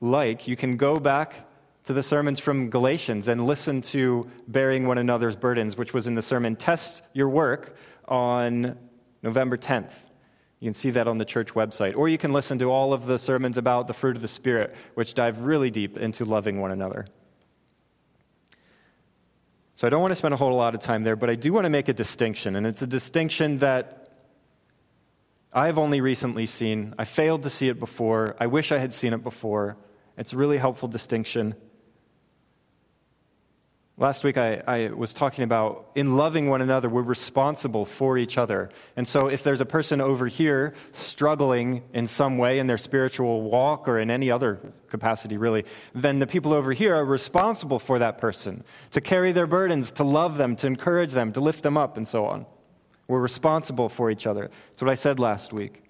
like, 0.00 0.46
you 0.46 0.54
can 0.54 0.76
go 0.76 0.96
back 0.96 1.48
to 1.84 1.92
the 1.92 2.04
sermons 2.04 2.38
from 2.38 2.70
Galatians 2.70 3.26
and 3.26 3.46
listen 3.46 3.80
to 3.80 4.30
Bearing 4.46 4.86
One 4.86 4.98
Another's 4.98 5.34
Burdens, 5.34 5.76
which 5.76 5.92
was 5.92 6.06
in 6.06 6.14
the 6.14 6.22
sermon 6.22 6.54
Test 6.54 7.02
Your 7.14 7.28
Work 7.28 7.76
on 8.06 8.78
November 9.22 9.56
10th. 9.56 9.90
You 10.60 10.66
can 10.66 10.74
see 10.74 10.90
that 10.90 11.08
on 11.08 11.18
the 11.18 11.24
church 11.24 11.54
website. 11.54 11.96
Or 11.96 12.08
you 12.08 12.18
can 12.18 12.32
listen 12.32 12.58
to 12.60 12.70
all 12.70 12.92
of 12.92 13.06
the 13.06 13.18
sermons 13.18 13.58
about 13.58 13.88
the 13.88 13.94
fruit 13.94 14.14
of 14.14 14.22
the 14.22 14.28
Spirit, 14.28 14.76
which 14.94 15.14
dive 15.14 15.40
really 15.40 15.70
deep 15.70 15.96
into 15.96 16.24
loving 16.24 16.60
one 16.60 16.70
another. 16.70 17.06
So 19.78 19.86
I 19.86 19.90
don't 19.90 20.00
want 20.00 20.10
to 20.10 20.16
spend 20.16 20.34
a 20.34 20.36
whole 20.36 20.56
lot 20.56 20.74
of 20.74 20.80
time 20.80 21.04
there, 21.04 21.14
but 21.14 21.30
I 21.30 21.36
do 21.36 21.52
want 21.52 21.62
to 21.62 21.70
make 21.70 21.86
a 21.86 21.92
distinction, 21.92 22.56
and 22.56 22.66
it's 22.66 22.82
a 22.82 22.86
distinction 22.88 23.58
that 23.58 24.08
I've 25.52 25.78
only 25.78 26.00
recently 26.00 26.46
seen. 26.46 26.96
I 26.98 27.04
failed 27.04 27.44
to 27.44 27.50
see 27.50 27.68
it 27.68 27.78
before. 27.78 28.34
I 28.40 28.48
wish 28.48 28.72
I 28.72 28.78
had 28.78 28.92
seen 28.92 29.12
it 29.12 29.22
before. 29.22 29.76
It's 30.16 30.32
a 30.32 30.36
really 30.36 30.56
helpful 30.56 30.88
distinction. 30.88 31.54
Last 34.00 34.22
week, 34.22 34.38
I, 34.38 34.62
I, 34.64 34.88
was 34.90 35.12
talking 35.12 35.42
about 35.42 35.90
in 35.96 36.16
loving 36.16 36.48
one 36.48 36.62
another, 36.62 36.88
we're 36.88 37.02
responsible 37.02 37.84
for 37.84 38.16
each 38.16 38.38
other. 38.38 38.70
And 38.94 39.08
so, 39.08 39.26
if 39.26 39.42
there's 39.42 39.60
a 39.60 39.66
person 39.66 40.00
over 40.00 40.28
here 40.28 40.74
struggling 40.92 41.82
in 41.92 42.06
some 42.06 42.38
way 42.38 42.60
in 42.60 42.68
their 42.68 42.78
spiritual 42.78 43.42
walk 43.42 43.88
or 43.88 43.98
in 43.98 44.08
any 44.08 44.30
other 44.30 44.60
capacity, 44.88 45.36
really, 45.36 45.64
then 45.96 46.20
the 46.20 46.28
people 46.28 46.52
over 46.52 46.72
here 46.72 46.94
are 46.94 47.04
responsible 47.04 47.80
for 47.80 47.98
that 47.98 48.18
person 48.18 48.62
to 48.92 49.00
carry 49.00 49.32
their 49.32 49.48
burdens, 49.48 49.90
to 49.92 50.04
love 50.04 50.38
them, 50.38 50.54
to 50.54 50.68
encourage 50.68 51.10
them, 51.10 51.32
to 51.32 51.40
lift 51.40 51.64
them 51.64 51.76
up, 51.76 51.96
and 51.96 52.06
so 52.06 52.24
on. 52.24 52.46
We're 53.08 53.18
responsible 53.18 53.88
for 53.88 54.12
each 54.12 54.28
other. 54.28 54.48
That's 54.68 54.82
what 54.82 54.92
I 54.92 54.94
said 54.94 55.18
last 55.18 55.52
week. 55.52 55.82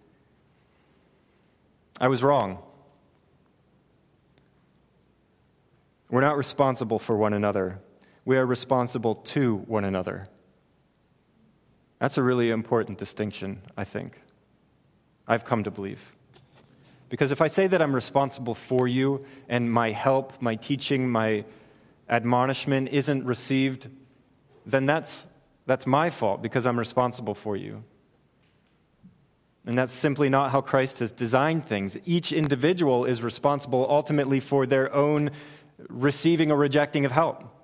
I 2.01 2.09
was 2.09 2.23
wrong. 2.23 2.63
We're 6.11 6.23
not 6.23 6.39
responsible 6.39 6.99
for 6.99 7.15
one 7.15 7.35
another 7.35 7.83
we 8.29 8.37
are 8.37 8.45
responsible 8.45 9.15
to 9.15 9.57
one 9.69 9.87
another. 9.87 10.27
That's 11.99 12.19
a 12.19 12.23
really 12.23 12.51
important 12.51 12.99
distinction, 12.99 13.63
I 13.75 13.85
think. 13.85 14.21
I've 15.27 15.47
come 15.47 15.65
to 15.65 15.71
believe. 15.71 16.13
Because 17.09 17.33
if 17.33 17.41
I 17.41 17.47
say 17.47 17.69
that 17.69 17.81
I'm 17.81 17.95
responsible 17.95 18.55
for 18.55 18.87
you 18.87 19.25
and 19.49 19.73
my 19.73 19.93
help, 19.93 20.43
my 20.43 20.57
teaching, 20.57 21.09
my 21.09 21.47
admonishment 22.07 22.91
isn't 22.91 23.25
received, 23.25 23.89
then 24.67 24.85
that's, 24.85 25.27
that's 25.65 25.87
my 25.87 26.11
fault 26.11 26.43
because 26.43 26.67
I'm 26.67 26.79
responsible 26.79 27.35
for 27.35 27.57
you. 27.57 27.83
And 29.65 29.79
that's 29.79 29.95
simply 29.95 30.29
not 30.29 30.51
how 30.51 30.61
Christ 30.61 30.99
has 30.99 31.13
designed 31.13 31.65
things. 31.65 31.97
Each 32.05 32.35
individual 32.35 33.07
is 33.07 33.23
responsible 33.23 33.87
ultimately 33.89 34.39
for 34.39 34.67
their 34.67 34.95
own 34.95 35.31
receiving 35.89 36.53
or 36.53 36.59
rejecting 36.59 37.07
of 37.07 37.13
help. 37.13 37.55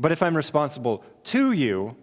But 0.00 0.12
if 0.12 0.22
I'm 0.22 0.34
responsible 0.34 1.04
to 1.24 1.52
you, 1.52 1.94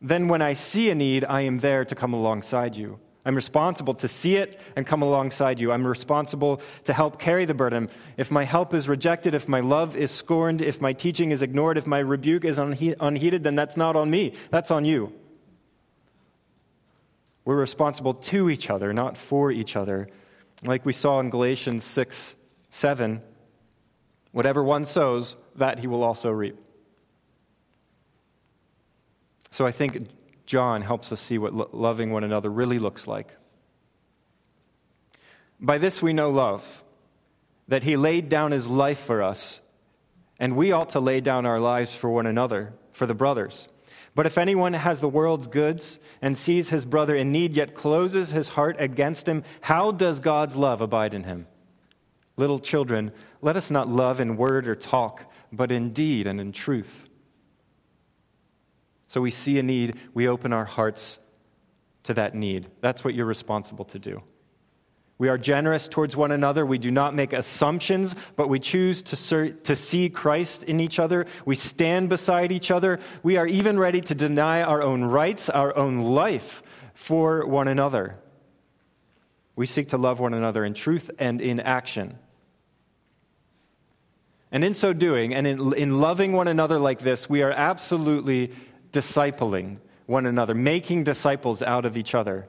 then 0.00 0.28
when 0.28 0.40
I 0.40 0.52
see 0.52 0.88
a 0.88 0.94
need, 0.94 1.24
I 1.24 1.40
am 1.42 1.58
there 1.58 1.84
to 1.84 1.96
come 1.96 2.14
alongside 2.14 2.76
you. 2.76 3.00
I'm 3.24 3.34
responsible 3.34 3.92
to 3.94 4.08
see 4.08 4.36
it 4.36 4.60
and 4.76 4.86
come 4.86 5.02
alongside 5.02 5.60
you. 5.60 5.72
I'm 5.72 5.84
responsible 5.84 6.62
to 6.84 6.92
help 6.92 7.18
carry 7.18 7.44
the 7.44 7.52
burden. 7.52 7.90
If 8.16 8.30
my 8.30 8.44
help 8.44 8.72
is 8.72 8.88
rejected, 8.88 9.34
if 9.34 9.48
my 9.48 9.60
love 9.60 9.96
is 9.96 10.12
scorned, 10.12 10.62
if 10.62 10.80
my 10.80 10.92
teaching 10.92 11.32
is 11.32 11.42
ignored, 11.42 11.76
if 11.76 11.88
my 11.88 11.98
rebuke 11.98 12.44
is 12.44 12.58
unhe- 12.58 12.94
unheeded, 13.00 13.42
then 13.42 13.56
that's 13.56 13.76
not 13.76 13.96
on 13.96 14.08
me. 14.10 14.34
That's 14.50 14.70
on 14.70 14.84
you. 14.84 15.12
We're 17.44 17.56
responsible 17.56 18.14
to 18.14 18.48
each 18.48 18.70
other, 18.70 18.92
not 18.92 19.16
for 19.16 19.50
each 19.50 19.74
other. 19.74 20.08
Like 20.62 20.86
we 20.86 20.92
saw 20.92 21.18
in 21.18 21.30
Galatians 21.30 21.82
6 21.82 22.36
7, 22.70 23.20
whatever 24.30 24.62
one 24.62 24.84
sows, 24.84 25.34
that 25.56 25.80
he 25.80 25.88
will 25.88 26.04
also 26.04 26.30
reap. 26.30 26.56
So 29.50 29.66
I 29.66 29.72
think 29.72 30.08
John 30.46 30.82
helps 30.82 31.12
us 31.12 31.20
see 31.20 31.38
what 31.38 31.54
lo- 31.54 31.70
loving 31.72 32.10
one 32.10 32.24
another 32.24 32.50
really 32.50 32.78
looks 32.78 33.06
like. 33.06 33.28
By 35.58 35.78
this 35.78 36.00
we 36.00 36.12
know 36.12 36.30
love, 36.30 36.84
that 37.68 37.82
he 37.82 37.96
laid 37.96 38.28
down 38.28 38.52
his 38.52 38.66
life 38.66 39.00
for 39.00 39.22
us, 39.22 39.60
and 40.38 40.56
we 40.56 40.72
ought 40.72 40.90
to 40.90 41.00
lay 41.00 41.20
down 41.20 41.46
our 41.46 41.60
lives 41.60 41.94
for 41.94 42.08
one 42.10 42.26
another, 42.26 42.72
for 42.92 43.06
the 43.06 43.14
brothers. 43.14 43.68
But 44.14 44.26
if 44.26 44.38
anyone 44.38 44.72
has 44.72 45.00
the 45.00 45.08
world's 45.08 45.46
goods 45.46 45.98
and 46.22 46.36
sees 46.36 46.68
his 46.68 46.84
brother 46.84 47.14
in 47.14 47.30
need, 47.30 47.54
yet 47.54 47.74
closes 47.74 48.30
his 48.30 48.48
heart 48.48 48.76
against 48.78 49.28
him, 49.28 49.44
how 49.60 49.92
does 49.92 50.20
God's 50.20 50.56
love 50.56 50.80
abide 50.80 51.14
in 51.14 51.24
him? 51.24 51.46
Little 52.36 52.58
children, 52.58 53.12
let 53.42 53.56
us 53.56 53.70
not 53.70 53.88
love 53.88 54.18
in 54.18 54.36
word 54.36 54.66
or 54.66 54.74
talk, 54.74 55.30
but 55.52 55.70
in 55.70 55.92
deed 55.92 56.26
and 56.26 56.40
in 56.40 56.52
truth. 56.52 57.09
So 59.10 59.20
we 59.20 59.32
see 59.32 59.58
a 59.58 59.62
need, 59.64 59.96
we 60.14 60.28
open 60.28 60.52
our 60.52 60.64
hearts 60.64 61.18
to 62.04 62.14
that 62.14 62.36
need. 62.36 62.68
That's 62.80 63.02
what 63.02 63.12
you're 63.12 63.26
responsible 63.26 63.84
to 63.86 63.98
do. 63.98 64.22
We 65.18 65.28
are 65.28 65.36
generous 65.36 65.88
towards 65.88 66.16
one 66.16 66.30
another. 66.30 66.64
We 66.64 66.78
do 66.78 66.92
not 66.92 67.16
make 67.16 67.32
assumptions, 67.32 68.14
but 68.36 68.48
we 68.48 68.60
choose 68.60 69.02
to, 69.02 69.16
ser- 69.16 69.50
to 69.50 69.74
see 69.74 70.10
Christ 70.10 70.62
in 70.62 70.78
each 70.78 71.00
other. 71.00 71.26
We 71.44 71.56
stand 71.56 72.08
beside 72.08 72.52
each 72.52 72.70
other. 72.70 73.00
We 73.24 73.36
are 73.36 73.48
even 73.48 73.80
ready 73.80 74.00
to 74.00 74.14
deny 74.14 74.62
our 74.62 74.80
own 74.80 75.02
rights, 75.02 75.50
our 75.50 75.76
own 75.76 76.02
life 76.02 76.62
for 76.94 77.44
one 77.44 77.66
another. 77.66 78.16
We 79.56 79.66
seek 79.66 79.88
to 79.88 79.98
love 79.98 80.20
one 80.20 80.34
another 80.34 80.64
in 80.64 80.72
truth 80.72 81.10
and 81.18 81.40
in 81.40 81.58
action. 81.58 82.16
And 84.52 84.64
in 84.64 84.74
so 84.74 84.92
doing, 84.92 85.34
and 85.34 85.46
in, 85.46 85.74
in 85.74 86.00
loving 86.00 86.32
one 86.32 86.48
another 86.48 86.78
like 86.78 87.00
this, 87.00 87.28
we 87.28 87.42
are 87.42 87.52
absolutely 87.52 88.52
discipling 88.92 89.78
one 90.06 90.26
another, 90.26 90.54
making 90.54 91.04
disciples 91.04 91.62
out 91.62 91.84
of 91.84 91.96
each 91.96 92.14
other. 92.14 92.48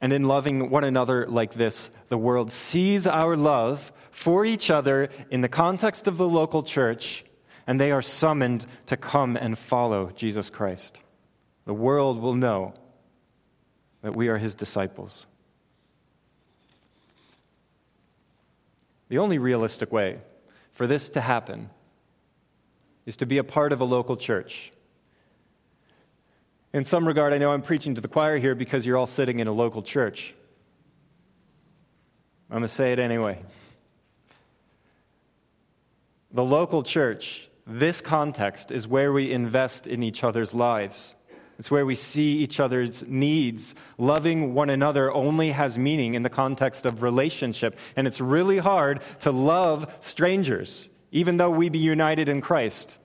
And 0.00 0.12
in 0.12 0.24
loving 0.24 0.70
one 0.70 0.84
another 0.84 1.26
like 1.28 1.54
this, 1.54 1.90
the 2.08 2.18
world 2.18 2.52
sees 2.52 3.06
our 3.06 3.36
love 3.36 3.92
for 4.10 4.44
each 4.44 4.70
other 4.70 5.08
in 5.30 5.40
the 5.40 5.48
context 5.48 6.08
of 6.08 6.18
the 6.18 6.28
local 6.28 6.62
church, 6.62 7.24
and 7.66 7.80
they 7.80 7.92
are 7.92 8.02
summoned 8.02 8.66
to 8.86 8.96
come 8.96 9.36
and 9.36 9.58
follow 9.58 10.10
Jesus 10.10 10.50
Christ. 10.50 11.00
The 11.64 11.74
world 11.74 12.20
will 12.20 12.34
know 12.34 12.74
that 14.02 14.14
we 14.14 14.28
are 14.28 14.36
his 14.36 14.54
disciples. 14.54 15.26
The 19.08 19.18
only 19.18 19.38
realistic 19.38 19.92
way 19.92 20.18
for 20.72 20.86
this 20.86 21.08
to 21.10 21.20
happen 21.20 21.70
is 23.06 23.16
to 23.16 23.26
be 23.26 23.38
a 23.38 23.44
part 23.44 23.72
of 23.72 23.80
a 23.80 23.84
local 23.84 24.16
church. 24.16 24.72
In 26.72 26.84
some 26.84 27.06
regard, 27.06 27.32
I 27.32 27.38
know 27.38 27.52
I'm 27.52 27.62
preaching 27.62 27.94
to 27.94 28.00
the 28.00 28.08
choir 28.08 28.38
here 28.38 28.54
because 28.54 28.84
you're 28.84 28.96
all 28.96 29.06
sitting 29.06 29.38
in 29.38 29.46
a 29.46 29.52
local 29.52 29.82
church. 29.82 30.34
I'm 32.50 32.58
going 32.58 32.62
to 32.62 32.68
say 32.68 32.92
it 32.92 32.98
anyway. 32.98 33.40
The 36.32 36.44
local 36.44 36.82
church, 36.82 37.48
this 37.66 38.00
context, 38.00 38.72
is 38.72 38.88
where 38.88 39.12
we 39.12 39.30
invest 39.30 39.86
in 39.86 40.02
each 40.02 40.24
other's 40.24 40.52
lives. 40.52 41.14
It's 41.60 41.70
where 41.70 41.86
we 41.86 41.94
see 41.94 42.38
each 42.38 42.58
other's 42.58 43.06
needs. 43.06 43.76
Loving 43.96 44.54
one 44.54 44.70
another 44.70 45.12
only 45.12 45.50
has 45.52 45.78
meaning 45.78 46.14
in 46.14 46.24
the 46.24 46.30
context 46.30 46.86
of 46.86 47.02
relationship. 47.04 47.78
And 47.94 48.08
it's 48.08 48.20
really 48.20 48.58
hard 48.58 49.00
to 49.20 49.30
love 49.30 49.94
strangers 50.00 50.88
even 51.14 51.36
though 51.36 51.48
we 51.48 51.68
be 51.68 51.78
united 51.78 52.28
in 52.28 52.40
Christ. 52.40 52.98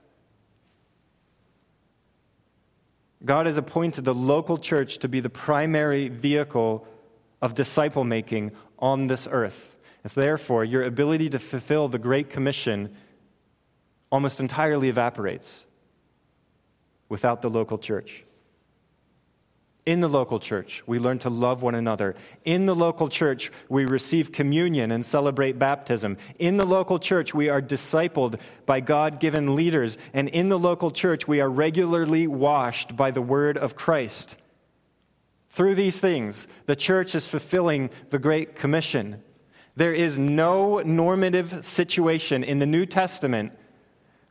God 3.23 3.45
has 3.45 3.57
appointed 3.57 4.03
the 4.03 4.15
local 4.15 4.57
church 4.57 4.97
to 4.99 5.07
be 5.07 5.19
the 5.19 5.29
primary 5.29 6.09
vehicle 6.09 6.87
of 7.39 7.53
disciple 7.53 8.03
making 8.03 8.51
on 8.79 9.05
this 9.05 9.27
earth. 9.29 9.77
And 10.03 10.11
therefore, 10.11 10.65
your 10.65 10.83
ability 10.83 11.29
to 11.29 11.39
fulfill 11.39 11.87
the 11.87 11.99
Great 11.99 12.31
Commission 12.31 12.95
almost 14.11 14.39
entirely 14.39 14.89
evaporates 14.89 15.67
without 17.09 17.43
the 17.43 17.49
local 17.49 17.77
church. 17.77 18.23
In 19.85 20.01
the 20.01 20.09
local 20.09 20.39
church, 20.39 20.83
we 20.85 20.99
learn 20.99 21.19
to 21.19 21.29
love 21.29 21.61
one 21.61 21.73
another. 21.73 22.15
In 22.45 22.65
the 22.65 22.75
local 22.75 23.07
church, 23.07 23.51
we 23.69 23.85
receive 23.85 24.31
communion 24.31 24.91
and 24.91 25.05
celebrate 25.05 25.57
baptism. 25.57 26.17
In 26.37 26.57
the 26.57 26.65
local 26.65 26.99
church, 26.99 27.33
we 27.33 27.49
are 27.49 27.61
discipled 27.61 28.39
by 28.65 28.81
God 28.81 29.19
given 29.19 29.55
leaders. 29.55 29.97
And 30.13 30.29
in 30.29 30.49
the 30.49 30.59
local 30.59 30.91
church, 30.91 31.27
we 31.27 31.41
are 31.41 31.49
regularly 31.49 32.27
washed 32.27 32.95
by 32.95 33.11
the 33.11 33.21
word 33.21 33.57
of 33.57 33.75
Christ. 33.75 34.35
Through 35.49 35.75
these 35.75 35.99
things, 35.99 36.47
the 36.65 36.75
church 36.75 37.15
is 37.15 37.25
fulfilling 37.25 37.89
the 38.11 38.19
Great 38.19 38.55
Commission. 38.55 39.23
There 39.75 39.93
is 39.93 40.19
no 40.19 40.79
normative 40.79 41.65
situation 41.65 42.43
in 42.43 42.59
the 42.59 42.65
New 42.65 42.85
Testament 42.85 43.53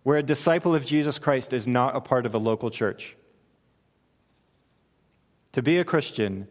where 0.02 0.18
a 0.18 0.22
disciple 0.22 0.74
of 0.74 0.86
Jesus 0.86 1.18
Christ 1.18 1.52
is 1.52 1.66
not 1.66 1.96
a 1.96 2.00
part 2.00 2.26
of 2.26 2.34
a 2.34 2.38
local 2.38 2.70
church. 2.70 3.16
To 5.58 5.62
be 5.62 5.78
a 5.78 5.84
Christian 5.84 6.46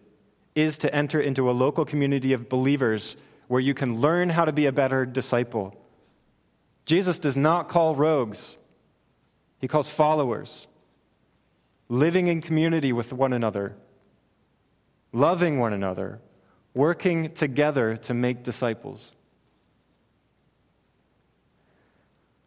is 0.53 0.77
to 0.79 0.93
enter 0.93 1.21
into 1.21 1.49
a 1.49 1.53
local 1.53 1.85
community 1.85 2.33
of 2.33 2.49
believers 2.49 3.15
where 3.47 3.61
you 3.61 3.73
can 3.73 4.01
learn 4.01 4.27
how 4.27 4.43
to 4.43 4.51
be 4.51 4.65
a 4.65 4.73
better 4.73 5.05
disciple. 5.05 5.73
Jesus 6.85 7.17
does 7.17 7.37
not 7.37 7.69
call 7.69 7.95
rogues, 7.95 8.57
he 9.61 9.67
calls 9.69 9.87
followers. 9.87 10.67
Living 11.87 12.27
in 12.27 12.41
community 12.41 12.91
with 12.91 13.13
one 13.13 13.31
another, 13.31 13.77
loving 15.13 15.57
one 15.57 15.71
another, 15.71 16.19
working 16.73 17.33
together 17.33 17.95
to 17.95 18.13
make 18.13 18.43
disciples. 18.43 19.15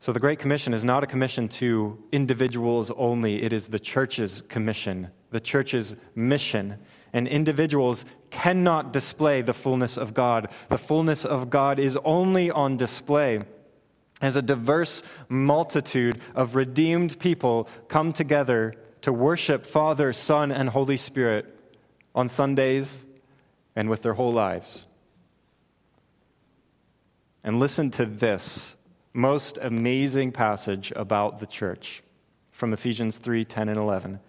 So, 0.02 0.12
the 0.12 0.20
Great 0.20 0.38
Commission 0.38 0.72
is 0.72 0.82
not 0.82 1.04
a 1.04 1.06
commission 1.06 1.48
to 1.60 2.02
individuals 2.10 2.90
only, 2.90 3.42
it 3.42 3.52
is 3.52 3.68
the 3.68 3.78
church's 3.78 4.42
commission, 4.48 5.10
the 5.30 5.40
church's 5.40 5.94
mission. 6.14 6.78
And 7.12 7.28
individuals 7.28 8.06
cannot 8.30 8.92
display 8.92 9.42
the 9.42 9.52
fullness 9.52 9.98
of 9.98 10.14
God. 10.14 10.48
The 10.68 10.78
fullness 10.78 11.24
of 11.24 11.50
God 11.50 11.78
is 11.78 11.98
only 12.04 12.50
on 12.50 12.76
display 12.76 13.40
as 14.22 14.36
a 14.36 14.42
diverse 14.42 15.02
multitude 15.28 16.20
of 16.34 16.54
redeemed 16.54 17.18
people 17.18 17.68
come 17.88 18.12
together 18.12 18.74
to 19.02 19.12
worship 19.12 19.66
Father, 19.66 20.12
Son, 20.12 20.52
and 20.52 20.68
Holy 20.68 20.96
Spirit 20.96 21.54
on 22.14 22.28
Sundays 22.28 22.96
and 23.76 23.90
with 23.90 24.02
their 24.02 24.14
whole 24.14 24.32
lives. 24.32 24.86
And 27.42 27.58
listen 27.58 27.90
to 27.92 28.06
this 28.06 28.76
most 29.12 29.58
amazing 29.60 30.32
passage 30.32 30.92
about 30.94 31.38
the 31.38 31.46
church 31.46 32.02
from 32.52 32.72
Ephesians 32.72 33.16
3 33.16 33.44
10 33.44 33.68
and 33.68 33.78
11. 33.78 34.20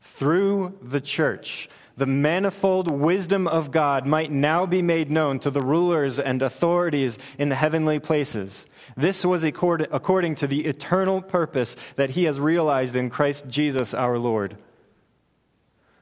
Through 0.00 0.78
the 0.82 1.00
church, 1.00 1.68
the 1.96 2.06
manifold 2.06 2.90
wisdom 2.90 3.46
of 3.46 3.70
God 3.70 4.06
might 4.06 4.30
now 4.30 4.64
be 4.64 4.80
made 4.80 5.10
known 5.10 5.38
to 5.40 5.50
the 5.50 5.60
rulers 5.60 6.18
and 6.18 6.40
authorities 6.40 7.18
in 7.38 7.50
the 7.50 7.54
heavenly 7.54 7.98
places. 7.98 8.64
This 8.96 9.24
was 9.26 9.44
according 9.44 10.34
to 10.36 10.46
the 10.46 10.64
eternal 10.64 11.20
purpose 11.20 11.76
that 11.96 12.10
He 12.10 12.24
has 12.24 12.40
realized 12.40 12.96
in 12.96 13.10
Christ 13.10 13.48
Jesus 13.48 13.92
our 13.92 14.18
Lord. 14.18 14.56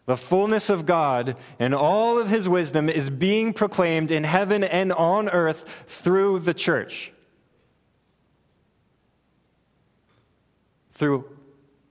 The 0.07 0.17
fullness 0.17 0.71
of 0.71 0.87
God 0.87 1.37
and 1.59 1.75
all 1.75 2.19
of 2.19 2.29
His 2.29 2.49
wisdom 2.49 2.89
is 2.89 3.11
being 3.11 3.53
proclaimed 3.53 4.13
in 4.13 4.23
heaven 4.23 4.63
and 4.63 4.93
on 4.93 5.29
earth 5.29 5.85
through 5.89 6.39
the 6.41 6.55
church. 6.55 7.13
Through 10.99 11.25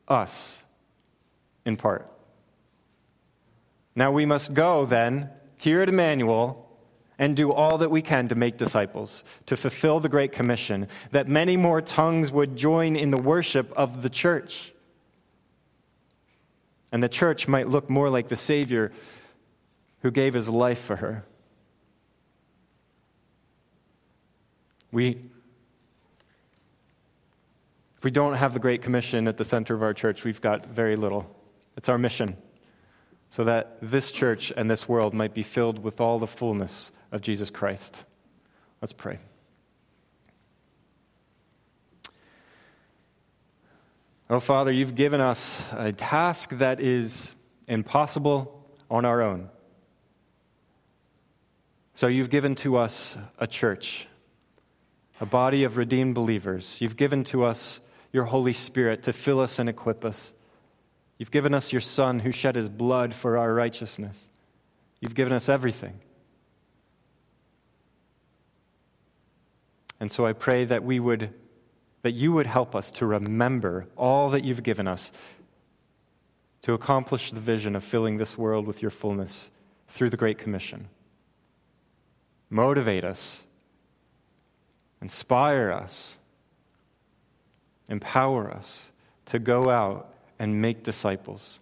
us, 0.07 0.57
in 1.65 1.77
part. 1.77 2.11
Now 3.95 4.11
we 4.11 4.25
must 4.25 4.53
go 4.53 4.85
then, 4.85 5.29
here 5.57 5.81
at 5.81 5.89
Emmanuel, 5.89 6.69
and 7.17 7.35
do 7.35 7.51
all 7.51 7.79
that 7.79 7.89
we 7.89 8.01
can 8.01 8.27
to 8.27 8.35
make 8.35 8.57
disciples, 8.57 9.23
to 9.47 9.57
fulfill 9.57 9.99
the 9.99 10.09
Great 10.09 10.33
Commission, 10.33 10.87
that 11.11 11.27
many 11.27 11.57
more 11.57 11.81
tongues 11.81 12.31
would 12.31 12.55
join 12.55 12.95
in 12.95 13.09
the 13.09 13.17
worship 13.17 13.71
of 13.75 14.01
the 14.01 14.09
church. 14.09 14.71
And 16.91 17.01
the 17.01 17.09
church 17.09 17.47
might 17.47 17.69
look 17.69 17.89
more 17.89 18.09
like 18.09 18.27
the 18.27 18.37
Savior 18.37 18.91
who 20.01 20.11
gave 20.11 20.33
his 20.33 20.47
life 20.47 20.79
for 20.79 20.95
her. 20.95 21.25
We, 24.91 25.31
we 28.07 28.11
don't 28.11 28.35
have 28.35 28.53
the 28.53 28.59
Great 28.59 28.81
Commission 28.81 29.27
at 29.27 29.35
the 29.35 29.43
center 29.43 29.75
of 29.75 29.83
our 29.83 29.93
church, 29.93 30.23
we've 30.23 30.39
got 30.39 30.67
very 30.67 30.95
little. 30.95 31.29
It's 31.75 31.89
our 31.89 31.97
mission 31.97 32.37
so 33.31 33.43
that 33.43 33.79
this 33.81 34.13
church 34.13 34.49
and 34.55 34.71
this 34.71 34.87
world 34.87 35.13
might 35.13 35.33
be 35.33 35.43
filled 35.43 35.77
with 35.77 35.99
all 35.99 36.17
the 36.17 36.25
fullness 36.25 36.93
of 37.11 37.19
Jesus 37.19 37.49
Christ. 37.49 38.05
Let's 38.81 38.93
pray. 38.93 39.19
Oh, 44.29 44.39
Father, 44.39 44.71
you've 44.71 44.95
given 44.95 45.19
us 45.19 45.65
a 45.73 45.91
task 45.91 46.51
that 46.59 46.79
is 46.79 47.35
impossible 47.67 48.71
on 48.89 49.03
our 49.03 49.21
own. 49.21 49.49
So 51.95 52.07
you've 52.07 52.29
given 52.29 52.55
to 52.55 52.77
us 52.77 53.17
a 53.37 53.47
church, 53.47 54.07
a 55.19 55.25
body 55.25 55.65
of 55.65 55.75
redeemed 55.75 56.15
believers. 56.15 56.79
You've 56.79 56.95
given 56.95 57.25
to 57.25 57.43
us 57.43 57.81
your 58.11 58.25
Holy 58.25 58.53
Spirit 58.53 59.03
to 59.03 59.13
fill 59.13 59.39
us 59.39 59.59
and 59.59 59.69
equip 59.69 60.05
us. 60.05 60.33
You've 61.17 61.31
given 61.31 61.53
us 61.53 61.71
your 61.71 61.81
Son 61.81 62.19
who 62.19 62.31
shed 62.31 62.55
his 62.55 62.69
blood 62.69 63.13
for 63.13 63.37
our 63.37 63.53
righteousness. 63.53 64.29
You've 65.01 65.15
given 65.15 65.33
us 65.33 65.49
everything. 65.49 65.99
And 69.99 70.11
so 70.11 70.25
I 70.25 70.33
pray 70.33 70.65
that 70.65 70.83
we 70.83 70.99
would 70.99 71.33
that 72.03 72.11
you 72.11 72.31
would 72.31 72.45
help 72.45 72.75
us 72.75 72.91
to 72.91 73.05
remember 73.05 73.87
all 73.97 74.29
that 74.29 74.45
you've 74.45 74.63
given 74.63 74.87
us 74.87 75.11
to 76.61 76.73
accomplish 76.73 77.31
the 77.31 77.39
vision 77.39 77.75
of 77.75 77.83
filling 77.83 78.17
this 78.17 78.37
world 78.37 78.67
with 78.67 78.81
your 78.81 78.91
fullness 78.91 79.51
through 79.89 80.09
the 80.09 80.17
Great 80.17 80.37
Commission. 80.37 80.87
Motivate 82.49 83.03
us, 83.03 83.43
inspire 85.01 85.71
us, 85.71 86.17
empower 87.89 88.51
us 88.51 88.91
to 89.27 89.39
go 89.39 89.69
out 89.69 90.13
and 90.39 90.61
make 90.61 90.83
disciples. 90.83 91.59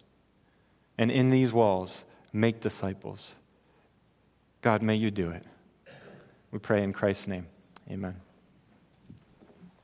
And 0.98 1.10
in 1.10 1.30
these 1.30 1.52
walls, 1.52 2.04
make 2.32 2.60
disciples. 2.60 3.34
God, 4.62 4.82
may 4.82 4.96
you 4.96 5.10
do 5.10 5.30
it. 5.30 5.44
We 6.50 6.58
pray 6.58 6.82
in 6.82 6.92
Christ's 6.92 7.28
name. 7.28 7.46
Amen. 7.90 8.16